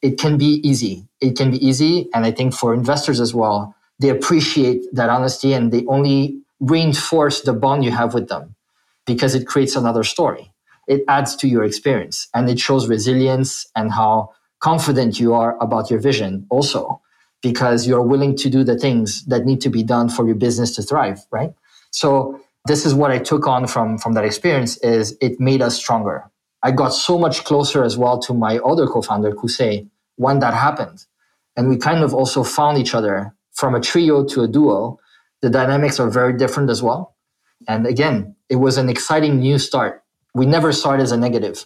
It 0.00 0.18
can 0.18 0.38
be 0.38 0.60
easy. 0.62 1.08
It 1.20 1.36
can 1.36 1.50
be 1.50 1.64
easy. 1.64 2.08
And 2.14 2.24
I 2.24 2.30
think 2.30 2.54
for 2.54 2.72
investors 2.74 3.18
as 3.18 3.34
well, 3.34 3.74
they 4.02 4.10
appreciate 4.10 4.84
that 4.94 5.10
honesty 5.10 5.54
and 5.54 5.72
they 5.72 5.86
only 5.86 6.42
reinforce 6.60 7.42
the 7.42 7.54
bond 7.54 7.84
you 7.84 7.92
have 7.92 8.14
with 8.14 8.28
them 8.28 8.56
because 9.06 9.34
it 9.36 9.46
creates 9.46 9.76
another 9.76 10.04
story. 10.04 10.52
It 10.88 11.04
adds 11.08 11.36
to 11.36 11.48
your 11.48 11.64
experience 11.64 12.28
and 12.34 12.50
it 12.50 12.60
shows 12.60 12.88
resilience 12.88 13.66
and 13.76 13.92
how 13.92 14.32
confident 14.60 15.20
you 15.20 15.34
are 15.34 15.56
about 15.62 15.90
your 15.90 16.00
vision 16.00 16.46
also 16.50 17.00
because 17.42 17.86
you're 17.88 18.02
willing 18.02 18.36
to 18.36 18.50
do 18.50 18.64
the 18.64 18.78
things 18.78 19.24
that 19.26 19.46
need 19.46 19.60
to 19.62 19.70
be 19.70 19.84
done 19.84 20.08
for 20.10 20.26
your 20.26 20.36
business 20.36 20.74
to 20.76 20.82
thrive, 20.82 21.20
right? 21.32 21.52
So 21.92 22.40
this 22.66 22.86
is 22.86 22.94
what 22.94 23.12
I 23.12 23.18
took 23.18 23.46
on 23.46 23.68
from, 23.68 23.98
from 23.98 24.14
that 24.14 24.24
experience 24.24 24.78
is 24.78 25.16
it 25.20 25.40
made 25.40 25.62
us 25.62 25.76
stronger. 25.76 26.30
I 26.62 26.72
got 26.72 26.90
so 26.90 27.18
much 27.18 27.44
closer 27.44 27.84
as 27.84 27.98
well 27.98 28.20
to 28.20 28.34
my 28.34 28.58
other 28.58 28.86
co-founder, 28.86 29.32
Kusei, 29.32 29.88
when 30.16 30.40
that 30.40 30.54
happened. 30.54 31.06
And 31.56 31.68
we 31.68 31.78
kind 31.78 32.04
of 32.04 32.14
also 32.14 32.44
found 32.44 32.78
each 32.78 32.94
other 32.94 33.34
from 33.62 33.76
a 33.76 33.80
trio 33.80 34.24
to 34.24 34.42
a 34.42 34.48
duo. 34.48 34.98
The 35.40 35.48
dynamics 35.48 36.00
are 36.00 36.10
very 36.10 36.34
different 36.36 36.68
as 36.68 36.82
well. 36.82 37.14
And 37.68 37.86
again, 37.86 38.34
it 38.48 38.56
was 38.56 38.76
an 38.76 38.88
exciting 38.88 39.38
new 39.38 39.56
start. 39.56 40.02
We 40.34 40.46
never 40.46 40.72
saw 40.72 40.94
it 40.94 41.00
as 41.00 41.12
a 41.12 41.16
negative. 41.16 41.64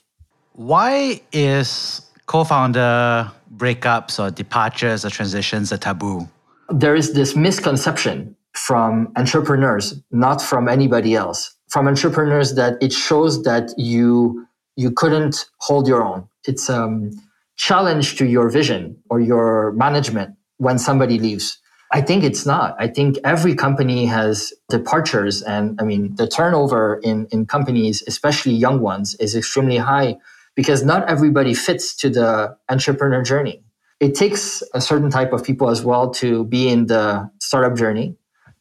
Why 0.53 1.23
is 1.33 2.03
co-founder 2.27 3.33
breakups 3.57 4.15
or 4.23 4.31
departures 4.31 5.07
or 5.07 5.11
transitions 5.19 5.73
a 5.73 5.79
taboo? 5.79 6.29
There 6.69 6.95
is 6.95 7.15
this 7.15 7.35
misconception 7.35 8.37
from 8.53 9.11
entrepreneurs, 9.17 9.87
not 10.11 10.43
from 10.43 10.69
anybody 10.69 11.15
else. 11.15 11.41
From 11.71 11.89
entrepreneurs 11.89 12.57
that 12.57 12.75
it 12.83 12.93
shows 12.93 13.43
that 13.45 13.73
you 13.79 14.47
you 14.83 14.91
couldn't 15.01 15.47
hold 15.67 15.89
your 15.89 16.03
own. 16.05 16.29
It's 16.45 16.69
a 16.69 16.83
um, 16.83 17.11
challenge 17.57 18.17
to 18.19 18.25
your 18.27 18.51
vision 18.51 18.83
or 19.09 19.19
your 19.19 19.73
management 19.73 20.37
when 20.59 20.79
somebody 20.79 21.19
leaves. 21.19 21.59
I 21.93 22.01
think 22.01 22.25
it's 22.25 22.45
not. 22.45 22.75
I 22.79 22.89
think 22.89 23.17
every 23.25 23.55
company 23.55 24.07
has 24.07 24.53
departures. 24.69 25.43
And 25.43 25.81
I 25.81 25.85
mean, 25.85 26.15
the 26.17 26.27
turnover 26.27 27.01
in, 27.03 27.27
in 27.31 27.47
companies, 27.47 28.03
especially 28.09 28.53
young 28.53 28.81
ones, 28.81 29.15
is 29.21 29.37
extremely 29.37 29.77
high 29.77 30.17
because 30.57 30.85
not 30.85 31.09
everybody 31.09 31.55
fits 31.55 31.95
to 31.97 32.11
the 32.11 32.57
entrepreneur 32.69 33.23
journey. 33.23 33.63
It 34.01 34.15
takes 34.15 34.63
a 34.75 34.81
certain 34.81 35.11
type 35.11 35.33
of 35.33 35.45
people 35.45 35.71
as 35.71 35.85
well 35.85 36.11
to 36.15 36.45
be 36.45 36.69
in 36.69 36.87
the 36.87 37.31
startup 37.41 37.79
journey. 37.79 38.17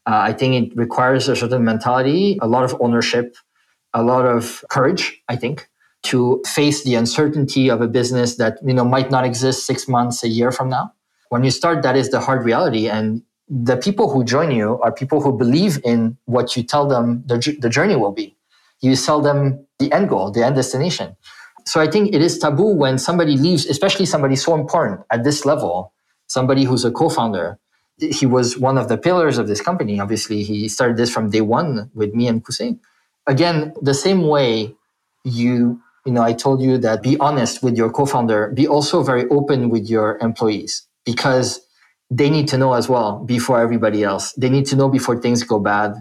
Uh, 0.06 0.22
I 0.30 0.34
think 0.34 0.72
it 0.72 0.78
requires 0.78 1.28
a 1.28 1.36
certain 1.36 1.66
mentality, 1.66 2.38
a 2.42 2.48
lot 2.48 2.64
of 2.64 2.80
ownership, 2.80 3.36
a 3.94 4.04
lot 4.04 4.26
of 4.26 4.64
courage, 4.70 5.22
I 5.28 5.36
think, 5.36 5.68
to 6.04 6.44
face 6.46 6.84
the 6.84 6.94
uncertainty 6.96 7.70
of 7.70 7.82
a 7.82 7.88
business 7.88 8.36
that 8.36 8.60
you 8.64 8.74
know 8.74 8.86
might 8.86 9.10
not 9.10 9.26
exist 9.26 9.66
six 9.66 9.88
months, 9.88 10.24
a 10.24 10.28
year 10.28 10.52
from 10.52 10.70
now. 10.70 10.94
When 11.30 11.44
you 11.44 11.52
start, 11.52 11.84
that 11.84 11.96
is 11.96 12.10
the 12.10 12.20
hard 12.20 12.44
reality. 12.44 12.88
And 12.88 13.24
the 13.48 13.78
people 13.78 14.12
who 14.12 14.24
join 14.24 14.52
you 14.52 14.80
are 14.82 14.92
people 14.92 15.22
who 15.22 15.38
believe 15.38 15.80
in 15.84 16.18
what 16.26 16.56
you 16.56 16.64
tell 16.64 16.88
them 16.88 17.24
the, 17.26 17.58
the 17.60 17.70
journey 17.70 17.96
will 17.96 18.12
be. 18.12 18.36
You 18.82 18.96
sell 18.96 19.22
them 19.22 19.66
the 19.80 19.92
end 19.92 20.10
goal, 20.10 20.32
the 20.32 20.44
end 20.44 20.56
destination. 20.56 21.16
So 21.66 21.82
I 21.82 21.88
think 21.88 22.14
it 22.14 22.22
is 22.22 22.38
taboo 22.38 22.74
when 22.76 22.98
somebody 22.98 23.38
leaves, 23.38 23.66
especially 23.66 24.06
somebody 24.06 24.36
so 24.36 24.54
important 24.54 25.02
at 25.10 25.24
this 25.24 25.46
level, 25.46 25.94
somebody 26.28 26.64
who's 26.64 26.86
a 26.86 26.92
co-founder, 26.92 27.58
he 27.98 28.26
was 28.26 28.58
one 28.58 28.78
of 28.78 28.88
the 28.88 28.98
pillars 28.98 29.38
of 29.38 29.48
this 29.48 29.62
company. 29.62 30.00
Obviously, 30.00 30.44
he 30.44 30.68
started 30.68 30.98
this 30.98 31.12
from 31.12 31.30
day 31.30 31.42
one 31.42 31.90
with 31.94 32.14
me 32.14 32.28
and 32.28 32.44
Kusei. 32.44 32.78
Again, 33.26 33.74
the 33.82 33.94
same 33.94 34.24
way 34.28 34.76
you, 35.24 35.82
you 36.06 36.12
know, 36.12 36.22
I 36.22 36.34
told 36.34 36.62
you 36.62 36.78
that 36.80 37.02
be 37.02 37.18
honest 37.18 37.64
with 37.64 37.78
your 37.78 37.90
co-founder, 37.90 38.52
be 38.54 38.68
also 38.68 39.02
very 39.02 39.28
open 39.30 39.70
with 39.70 39.90
your 39.90 40.18
employees 40.20 40.86
because 41.06 41.62
they 42.10 42.30
need 42.30 42.48
to 42.50 42.58
know 42.58 42.74
as 42.74 42.88
well 42.90 43.24
before 43.26 43.60
everybody 43.62 44.04
else. 44.04 44.34
They 44.34 44.50
need 44.50 44.66
to 44.68 44.76
know 44.76 44.90
before 44.90 45.20
things 45.22 45.44
go 45.44 45.60
bad. 45.60 45.96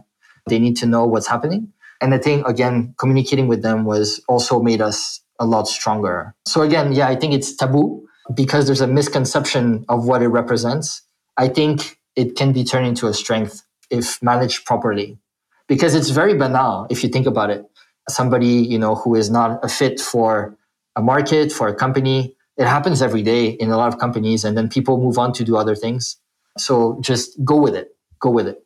They 0.48 0.58
need 0.58 0.76
to 0.78 0.86
know 0.86 1.04
what's 1.06 1.26
happening. 1.26 1.72
And 2.00 2.14
I 2.14 2.18
think 2.18 2.46
again, 2.46 2.94
communicating 2.98 3.48
with 3.48 3.62
them 3.62 3.84
was 3.84 4.20
also 4.28 4.60
made 4.60 4.82
us 4.82 5.20
a 5.40 5.46
lot 5.46 5.66
stronger. 5.68 6.34
So 6.46 6.62
again, 6.62 6.92
yeah, 6.92 7.08
I 7.08 7.16
think 7.16 7.32
it's 7.34 7.56
taboo 7.56 8.06
because 8.34 8.66
there's 8.66 8.80
a 8.80 8.86
misconception 8.86 9.84
of 9.88 10.06
what 10.06 10.22
it 10.22 10.28
represents. 10.28 11.02
I 11.36 11.48
think 11.48 11.98
it 12.16 12.36
can 12.36 12.52
be 12.52 12.64
turned 12.64 12.86
into 12.86 13.06
a 13.06 13.14
strength 13.14 13.62
if 13.90 14.22
managed 14.22 14.64
properly. 14.64 15.18
Because 15.66 15.94
it's 15.94 16.10
very 16.10 16.34
banal 16.34 16.86
if 16.90 17.02
you 17.02 17.08
think 17.08 17.26
about 17.26 17.50
it. 17.50 17.64
Somebody, 18.08 18.46
you 18.46 18.78
know, 18.78 18.94
who 18.94 19.14
is 19.14 19.30
not 19.30 19.64
a 19.64 19.68
fit 19.68 19.98
for 19.98 20.56
a 20.94 21.00
market, 21.00 21.50
for 21.50 21.68
a 21.68 21.74
company, 21.74 22.36
it 22.56 22.66
happens 22.66 23.02
every 23.02 23.22
day 23.22 23.48
in 23.48 23.70
a 23.70 23.76
lot 23.76 23.92
of 23.92 23.98
companies 23.98 24.44
and 24.44 24.56
then 24.56 24.68
people 24.68 24.98
move 24.98 25.18
on 25.18 25.32
to 25.32 25.44
do 25.44 25.56
other 25.56 25.74
things. 25.74 26.16
So 26.58 26.98
just 27.00 27.42
go 27.44 27.56
with 27.56 27.74
it. 27.74 27.96
Go 28.20 28.30
with 28.30 28.46
it. 28.46 28.64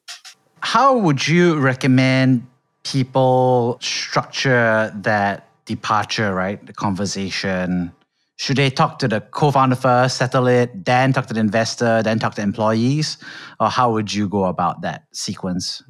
How 0.60 0.96
would 0.96 1.26
you 1.26 1.58
recommend 1.58 2.46
people 2.84 3.78
structure 3.80 4.92
that 4.94 5.48
departure, 5.64 6.34
right? 6.34 6.64
The 6.64 6.72
conversation 6.72 7.92
should 8.38 8.56
they 8.56 8.70
talk 8.70 9.00
to 9.00 9.08
the 9.08 9.20
co-founder 9.20 9.74
first, 9.74 10.16
settle 10.16 10.46
it, 10.46 10.84
then 10.84 11.12
talk 11.12 11.26
to 11.26 11.34
the 11.34 11.40
investor, 11.40 12.04
then 12.04 12.20
talk 12.20 12.36
to 12.36 12.42
employees, 12.42 13.18
or 13.58 13.68
how 13.68 13.92
would 13.92 14.14
you 14.14 14.28
go 14.28 14.44
about 14.44 14.80
that 14.82 15.02
sequence? 15.12 15.82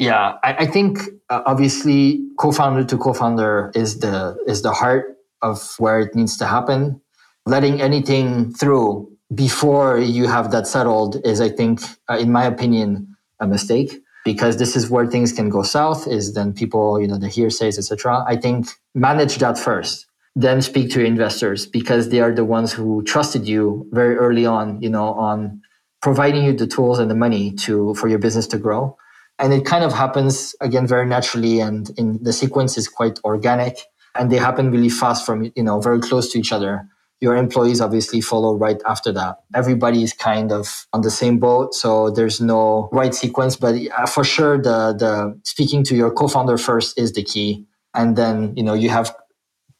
Yeah, 0.00 0.34
I, 0.42 0.54
I 0.54 0.66
think 0.66 0.98
uh, 1.30 1.42
obviously 1.46 2.20
co-founder 2.36 2.82
to 2.84 2.98
co-founder 2.98 3.70
is 3.76 4.00
the 4.00 4.36
is 4.48 4.62
the 4.62 4.72
heart 4.72 5.16
of 5.40 5.76
where 5.78 6.00
it 6.00 6.16
needs 6.16 6.36
to 6.38 6.46
happen. 6.46 7.00
Letting 7.46 7.80
anything 7.80 8.52
through 8.54 9.10
before 9.34 9.98
you 9.98 10.26
have 10.26 10.50
that 10.52 10.66
settled 10.66 11.20
is, 11.24 11.40
I 11.40 11.48
think, 11.48 11.80
uh, 12.08 12.16
in 12.16 12.32
my 12.32 12.44
opinion, 12.44 13.16
a 13.40 13.46
mistake 13.46 14.00
because 14.24 14.56
this 14.56 14.76
is 14.76 14.88
where 14.88 15.06
things 15.06 15.32
can 15.32 15.50
go 15.50 15.62
south. 15.62 16.06
Is 16.06 16.34
then 16.34 16.54
people, 16.54 17.00
you 17.00 17.06
know, 17.06 17.18
the 17.18 17.28
hearsays, 17.28 17.78
etc. 17.78 18.24
I 18.26 18.36
think 18.36 18.68
manage 18.94 19.36
that 19.38 19.58
first 19.58 20.06
then 20.36 20.60
speak 20.62 20.90
to 20.90 20.98
your 20.98 21.06
investors 21.06 21.66
because 21.66 22.08
they 22.08 22.20
are 22.20 22.32
the 22.32 22.44
ones 22.44 22.72
who 22.72 23.02
trusted 23.04 23.46
you 23.46 23.86
very 23.92 24.16
early 24.16 24.44
on, 24.44 24.80
you 24.82 24.90
know, 24.90 25.14
on 25.14 25.62
providing 26.02 26.44
you 26.44 26.52
the 26.52 26.66
tools 26.66 26.98
and 26.98 27.10
the 27.10 27.14
money 27.14 27.52
to 27.52 27.94
for 27.94 28.08
your 28.08 28.18
business 28.18 28.46
to 28.48 28.58
grow. 28.58 28.96
And 29.38 29.52
it 29.52 29.64
kind 29.64 29.84
of 29.84 29.92
happens 29.92 30.54
again 30.60 30.86
very 30.86 31.06
naturally 31.06 31.60
and 31.60 31.90
in 31.96 32.22
the 32.22 32.32
sequence 32.32 32.76
is 32.76 32.88
quite 32.88 33.18
organic 33.24 33.78
and 34.14 34.30
they 34.30 34.36
happen 34.36 34.70
really 34.70 34.88
fast 34.88 35.24
from 35.24 35.52
you 35.56 35.62
know 35.62 35.80
very 35.80 36.00
close 36.00 36.30
to 36.32 36.38
each 36.38 36.52
other. 36.52 36.88
Your 37.24 37.36
employees 37.36 37.80
obviously 37.80 38.20
follow 38.20 38.52
right 38.66 38.80
after 38.86 39.10
that. 39.12 39.32
Everybody 39.54 40.02
is 40.02 40.12
kind 40.12 40.52
of 40.52 40.86
on 40.92 41.00
the 41.00 41.10
same 41.10 41.38
boat, 41.38 41.74
so 41.74 42.10
there's 42.10 42.38
no 42.38 42.90
right 42.92 43.14
sequence. 43.14 43.56
But 43.56 43.74
uh, 43.96 44.06
for 44.14 44.24
sure, 44.34 44.54
the 44.68 44.78
the 45.02 45.12
speaking 45.42 45.82
to 45.88 45.94
your 46.00 46.10
co-founder 46.20 46.58
first 46.58 46.98
is 46.98 47.12
the 47.18 47.24
key, 47.32 47.64
and 47.94 48.08
then 48.20 48.36
you 48.58 48.62
know 48.62 48.74
you 48.74 48.90
have 48.90 49.06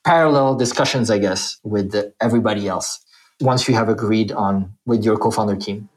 parallel 0.04 0.56
discussions, 0.56 1.10
I 1.10 1.18
guess, 1.18 1.58
with 1.62 1.94
everybody 2.26 2.64
else 2.66 3.04
once 3.40 3.68
you 3.68 3.74
have 3.74 3.88
agreed 3.88 4.32
on 4.32 4.72
with 4.86 5.04
your 5.04 5.16
co-founder 5.16 5.56
team. 5.56 5.88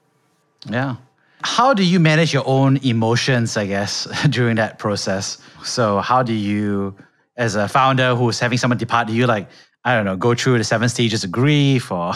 Yeah. 0.70 0.96
How 1.44 1.74
do 1.74 1.84
you 1.84 2.00
manage 2.00 2.34
your 2.34 2.44
own 2.48 2.78
emotions, 2.84 3.58
I 3.58 3.68
guess, 3.68 4.08
during 4.30 4.56
that 4.58 4.80
process? 4.80 5.38
So 5.64 6.00
how 6.00 6.24
do 6.24 6.34
you 6.34 6.96
as 7.38 7.56
a 7.56 7.68
founder 7.68 8.16
who's 8.16 8.40
having 8.40 8.58
someone 8.58 8.78
depart? 8.78 9.08
Do 9.08 9.14
you 9.14 9.28
like, 9.28 9.48
I 9.84 9.96
don't 9.96 10.06
know, 10.06 10.18
go 10.18 10.36
through 10.36 10.58
the 10.58 10.64
seven 10.64 10.90
stages 10.90 11.24
of 11.24 11.32
grief 11.32 11.92
or 11.92 12.14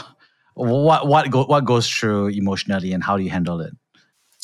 what 0.53 1.07
what 1.07 1.29
go, 1.31 1.45
what 1.45 1.65
goes 1.65 1.89
through 1.89 2.27
emotionally 2.29 2.91
and 2.93 3.03
how 3.03 3.17
do 3.17 3.23
you 3.23 3.29
handle 3.29 3.61
it? 3.61 3.73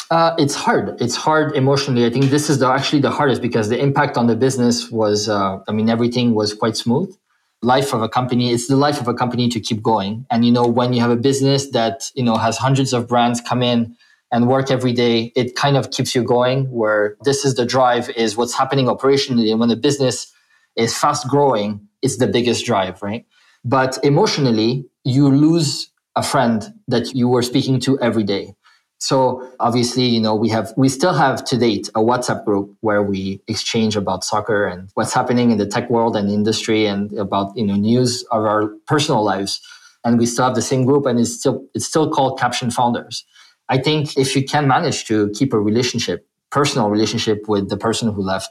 Uh, 0.10 0.34
it's 0.38 0.56
hard. 0.56 1.00
It's 1.02 1.16
hard 1.16 1.56
emotionally. 1.56 2.06
I 2.06 2.10
think 2.10 2.26
this 2.26 2.50
is 2.50 2.60
the, 2.60 2.68
actually 2.68 3.02
the 3.02 3.12
hardest 3.12 3.42
because 3.42 3.68
the 3.68 3.78
impact 3.78 4.16
on 4.18 4.28
the 4.28 4.36
business 4.36 4.90
was, 4.90 5.28
uh, 5.28 5.60
I 5.68 5.72
mean, 5.74 5.90
everything 5.90 6.34
was 6.34 6.54
quite 6.54 6.78
smooth. 6.78 7.14
Life 7.62 7.94
of 7.94 8.02
a 8.02 8.08
company, 8.08 8.54
it's 8.54 8.68
the 8.68 8.78
life 8.78 9.02
of 9.02 9.08
a 9.08 9.14
company 9.14 9.50
to 9.50 9.60
keep 9.60 9.82
going. 9.82 10.26
And, 10.30 10.46
you 10.46 10.52
know, 10.52 10.66
when 10.66 10.94
you 10.94 11.02
have 11.02 11.12
a 11.12 11.18
business 11.18 11.72
that, 11.72 12.10
you 12.16 12.24
know, 12.24 12.38
has 12.38 12.58
hundreds 12.58 12.94
of 12.94 13.08
brands 13.08 13.42
come 13.42 13.62
in 13.62 13.98
and 14.32 14.48
work 14.48 14.72
every 14.72 14.94
day, 14.94 15.34
it 15.36 15.56
kind 15.56 15.76
of 15.76 15.92
keeps 15.92 16.16
you 16.16 16.24
going 16.24 16.70
where 16.72 17.18
this 17.24 17.44
is 17.44 17.56
the 17.56 17.66
drive 17.66 18.10
is 18.12 18.38
what's 18.38 18.54
happening 18.54 18.86
operationally. 18.86 19.50
And 19.52 19.60
when 19.60 19.70
the 19.70 19.76
business 19.76 20.32
is 20.78 20.96
fast 20.96 21.28
growing, 21.28 21.87
it's 22.02 22.18
the 22.18 22.28
biggest 22.28 22.66
drive, 22.66 23.02
right? 23.02 23.26
But 23.64 23.98
emotionally, 24.04 24.86
you 25.04 25.30
lose 25.30 25.92
a 26.16 26.24
friend 26.24 26.74
that 26.88 27.14
you 27.14 27.28
were 27.28 27.44
speaking 27.44 27.80
to 27.82 28.00
every 28.00 28.24
day. 28.24 28.56
So 29.00 29.48
obviously, 29.60 30.06
you 30.06 30.20
know, 30.20 30.36
we 30.36 30.50
have, 30.50 30.74
we 30.76 30.90
still 30.90 31.14
have 31.14 31.46
to 31.46 31.58
date 31.58 31.88
a 31.94 32.00
WhatsApp 32.00 32.44
group 32.46 32.76
where 32.82 33.04
we 33.04 33.42
exchange 33.48 33.96
about 33.96 34.24
soccer 34.24 34.66
and 34.66 34.90
what's 34.96 35.14
happening 35.14 35.52
in 35.52 35.58
the 35.60 35.68
tech 35.68 35.90
world 35.90 36.16
and 36.16 36.32
industry 36.32 36.88
and 36.88 37.14
about, 37.14 37.56
you 37.56 37.66
know, 37.66 37.76
news 37.76 38.24
of 38.32 38.44
our 38.44 38.70
personal 38.88 39.24
lives. 39.24 39.62
And 40.04 40.18
we 40.18 40.26
still 40.26 40.46
have 40.46 40.56
the 40.56 40.64
same 40.64 40.86
group 40.86 41.06
and 41.06 41.20
it's 41.20 41.34
still, 41.34 41.64
it's 41.76 41.86
still 41.86 42.10
called 42.10 42.40
Caption 42.40 42.72
Founders. 42.72 43.24
I 43.70 43.78
think 43.78 44.18
if 44.18 44.36
you 44.36 44.44
can 44.44 44.68
manage 44.68 45.06
to 45.06 45.30
keep 45.32 45.54
a 45.54 45.60
relationship, 45.60 46.28
personal 46.50 46.90
relationship 46.90 47.48
with 47.48 47.70
the 47.70 47.78
person 47.78 48.12
who 48.12 48.22
left, 48.22 48.50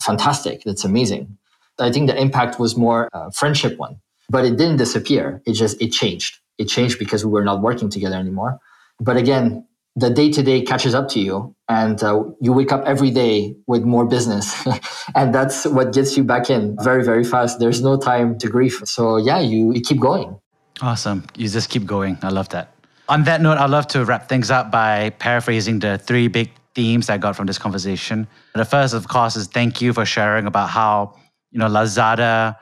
fantastic. 0.00 0.62
That's 0.64 0.84
amazing. 0.84 1.36
I 1.78 1.90
think 1.90 2.08
the 2.08 2.20
impact 2.20 2.58
was 2.58 2.76
more 2.76 3.08
a 3.12 3.30
friendship 3.32 3.78
one, 3.78 3.96
but 4.28 4.44
it 4.44 4.56
didn't 4.56 4.76
disappear. 4.76 5.42
It 5.46 5.54
just, 5.54 5.80
it 5.80 5.92
changed. 5.92 6.38
It 6.58 6.66
changed 6.66 6.98
because 6.98 7.24
we 7.24 7.32
were 7.32 7.44
not 7.44 7.62
working 7.62 7.88
together 7.90 8.16
anymore. 8.16 8.58
But 9.00 9.16
again, 9.16 9.66
the 9.96 10.10
day 10.10 10.30
to 10.30 10.42
day 10.42 10.62
catches 10.62 10.94
up 10.94 11.08
to 11.08 11.20
you 11.20 11.54
and 11.68 12.02
uh, 12.02 12.22
you 12.40 12.52
wake 12.52 12.72
up 12.72 12.82
every 12.86 13.10
day 13.10 13.54
with 13.66 13.82
more 13.82 14.06
business. 14.06 14.66
And 15.14 15.34
that's 15.34 15.66
what 15.66 15.92
gets 15.92 16.16
you 16.16 16.24
back 16.24 16.48
in 16.48 16.76
very 16.80 17.04
very 17.04 17.24
fast. 17.24 17.58
There's 17.58 17.82
no 17.82 17.96
time 17.96 18.38
to 18.38 18.48
grieve 18.48 18.80
so 18.84 19.16
yeah 19.16 19.40
you, 19.40 19.72
you 19.74 19.80
keep 19.80 20.00
going. 20.00 20.38
Awesome. 20.80 21.24
You 21.36 21.48
just 21.48 21.68
keep 21.68 21.84
going. 21.84 22.18
I 22.22 22.28
love 22.28 22.48
that. 22.50 22.74
On 23.08 23.24
that 23.24 23.40
note 23.42 23.58
i'd 23.58 23.70
love 23.70 23.86
to 23.88 24.04
wrap 24.04 24.28
things 24.28 24.50
up 24.50 24.70
by 24.70 25.10
paraphrasing 25.18 25.80
the 25.80 25.98
three 25.98 26.28
big 26.28 26.50
themes 26.74 27.10
i 27.10 27.18
got 27.18 27.36
from 27.36 27.46
this 27.46 27.58
conversation. 27.58 28.26
The 28.54 28.64
first 28.64 28.94
of 28.94 29.08
course 29.08 29.36
is 29.36 29.46
thank 29.48 29.82
you 29.82 29.92
for 29.92 30.06
sharing 30.06 30.46
about 30.46 30.70
how 30.70 31.14
you 31.52 31.58
know 31.58 31.68
lazada 31.68 32.56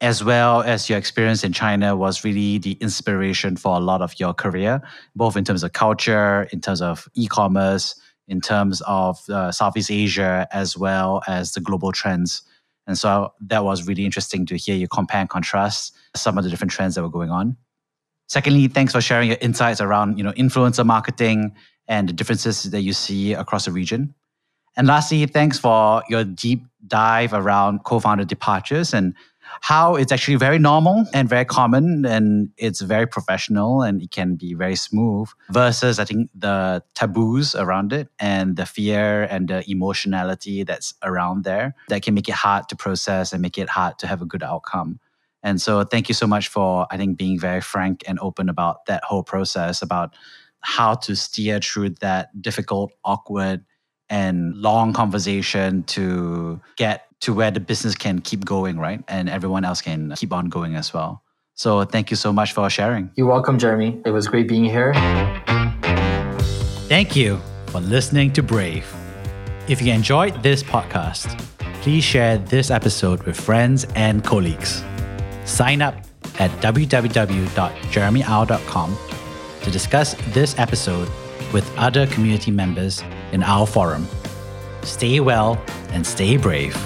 as 0.00 0.22
well 0.22 0.62
as 0.62 0.88
your 0.88 0.96
experience 0.96 1.42
in 1.42 1.52
China 1.52 1.96
was 1.96 2.22
really 2.22 2.58
the 2.58 2.72
inspiration 2.74 3.56
for 3.56 3.76
a 3.76 3.80
lot 3.80 4.00
of 4.00 4.18
your 4.20 4.32
career, 4.32 4.80
both 5.16 5.36
in 5.36 5.44
terms 5.44 5.64
of 5.64 5.72
culture, 5.72 6.48
in 6.52 6.60
terms 6.60 6.80
of 6.80 7.08
e 7.14 7.26
commerce, 7.26 8.00
in 8.28 8.40
terms 8.40 8.80
of 8.86 9.18
uh, 9.28 9.50
Southeast 9.50 9.90
Asia, 9.90 10.46
as 10.52 10.76
well 10.76 11.22
as 11.26 11.52
the 11.52 11.60
global 11.60 11.90
trends. 11.90 12.42
And 12.86 12.96
so 12.96 13.32
that 13.40 13.64
was 13.64 13.86
really 13.88 14.04
interesting 14.04 14.46
to 14.46 14.56
hear 14.56 14.76
you 14.76 14.86
compare 14.86 15.20
and 15.20 15.28
contrast 15.28 15.94
some 16.14 16.38
of 16.38 16.44
the 16.44 16.50
different 16.50 16.70
trends 16.70 16.94
that 16.94 17.02
were 17.02 17.10
going 17.10 17.30
on. 17.30 17.56
Secondly, 18.28 18.68
thanks 18.68 18.92
for 18.92 19.00
sharing 19.00 19.28
your 19.28 19.38
insights 19.40 19.80
around 19.80 20.16
you 20.16 20.24
know, 20.24 20.32
influencer 20.32 20.86
marketing 20.86 21.54
and 21.88 22.08
the 22.08 22.12
differences 22.12 22.64
that 22.64 22.82
you 22.82 22.92
see 22.92 23.32
across 23.32 23.64
the 23.64 23.72
region. 23.72 24.14
And 24.78 24.86
lastly, 24.86 25.26
thanks 25.26 25.58
for 25.58 26.04
your 26.08 26.22
deep 26.24 26.64
dive 26.86 27.34
around 27.34 27.84
co 27.84 27.98
founder 27.98 28.24
departures 28.24 28.94
and 28.94 29.12
how 29.60 29.96
it's 29.96 30.12
actually 30.12 30.36
very 30.36 30.58
normal 30.58 31.04
and 31.12 31.28
very 31.28 31.44
common 31.44 32.04
and 32.06 32.50
it's 32.56 32.80
very 32.80 33.06
professional 33.06 33.82
and 33.82 34.00
it 34.00 34.12
can 34.12 34.36
be 34.36 34.54
very 34.54 34.76
smooth 34.76 35.28
versus 35.50 35.98
I 35.98 36.04
think 36.04 36.30
the 36.32 36.82
taboos 36.94 37.56
around 37.56 37.92
it 37.92 38.08
and 38.20 38.56
the 38.56 38.66
fear 38.66 39.24
and 39.24 39.48
the 39.48 39.68
emotionality 39.68 40.62
that's 40.62 40.94
around 41.02 41.42
there 41.42 41.74
that 41.88 42.02
can 42.02 42.14
make 42.14 42.28
it 42.28 42.34
hard 42.34 42.68
to 42.68 42.76
process 42.76 43.32
and 43.32 43.42
make 43.42 43.58
it 43.58 43.68
hard 43.68 43.98
to 43.98 44.06
have 44.06 44.22
a 44.22 44.26
good 44.26 44.44
outcome. 44.44 45.00
And 45.42 45.60
so 45.60 45.82
thank 45.82 46.08
you 46.08 46.14
so 46.14 46.28
much 46.28 46.46
for 46.46 46.86
I 46.90 46.96
think 46.96 47.18
being 47.18 47.38
very 47.38 47.60
frank 47.60 48.04
and 48.06 48.18
open 48.20 48.48
about 48.48 48.86
that 48.86 49.02
whole 49.02 49.24
process 49.24 49.82
about 49.82 50.14
how 50.60 50.94
to 50.94 51.16
steer 51.16 51.58
through 51.58 51.90
that 52.00 52.40
difficult, 52.40 52.92
awkward, 53.04 53.64
and 54.10 54.54
long 54.56 54.92
conversation 54.92 55.84
to 55.84 56.60
get 56.76 57.08
to 57.20 57.34
where 57.34 57.50
the 57.50 57.60
business 57.60 57.94
can 57.94 58.20
keep 58.20 58.44
going, 58.44 58.78
right? 58.78 59.02
And 59.08 59.28
everyone 59.28 59.64
else 59.64 59.80
can 59.80 60.14
keep 60.16 60.32
on 60.32 60.48
going 60.48 60.76
as 60.76 60.94
well. 60.94 61.22
So 61.54 61.84
thank 61.84 62.10
you 62.10 62.16
so 62.16 62.32
much 62.32 62.52
for 62.52 62.70
sharing. 62.70 63.10
You're 63.16 63.26
welcome, 63.26 63.58
Jeremy. 63.58 64.00
It 64.06 64.10
was 64.10 64.28
great 64.28 64.46
being 64.46 64.64
here. 64.64 64.94
Thank 66.88 67.16
you 67.16 67.40
for 67.66 67.80
listening 67.80 68.32
to 68.34 68.42
Brave. 68.42 68.86
If 69.66 69.82
you 69.82 69.92
enjoyed 69.92 70.40
this 70.42 70.62
podcast, 70.62 71.36
please 71.82 72.04
share 72.04 72.38
this 72.38 72.70
episode 72.70 73.24
with 73.24 73.38
friends 73.38 73.84
and 73.96 74.24
colleagues. 74.24 74.82
Sign 75.44 75.82
up 75.82 75.96
at 76.38 76.50
www.jeremyau.com 76.62 78.98
to 79.62 79.70
discuss 79.70 80.14
this 80.28 80.58
episode 80.58 81.08
with 81.52 81.70
other 81.76 82.06
community 82.06 82.50
members 82.50 83.02
in 83.32 83.42
our 83.42 83.66
forum. 83.66 84.06
Stay 84.82 85.20
well 85.20 85.60
and 85.90 86.06
stay 86.06 86.36
brave. 86.36 86.76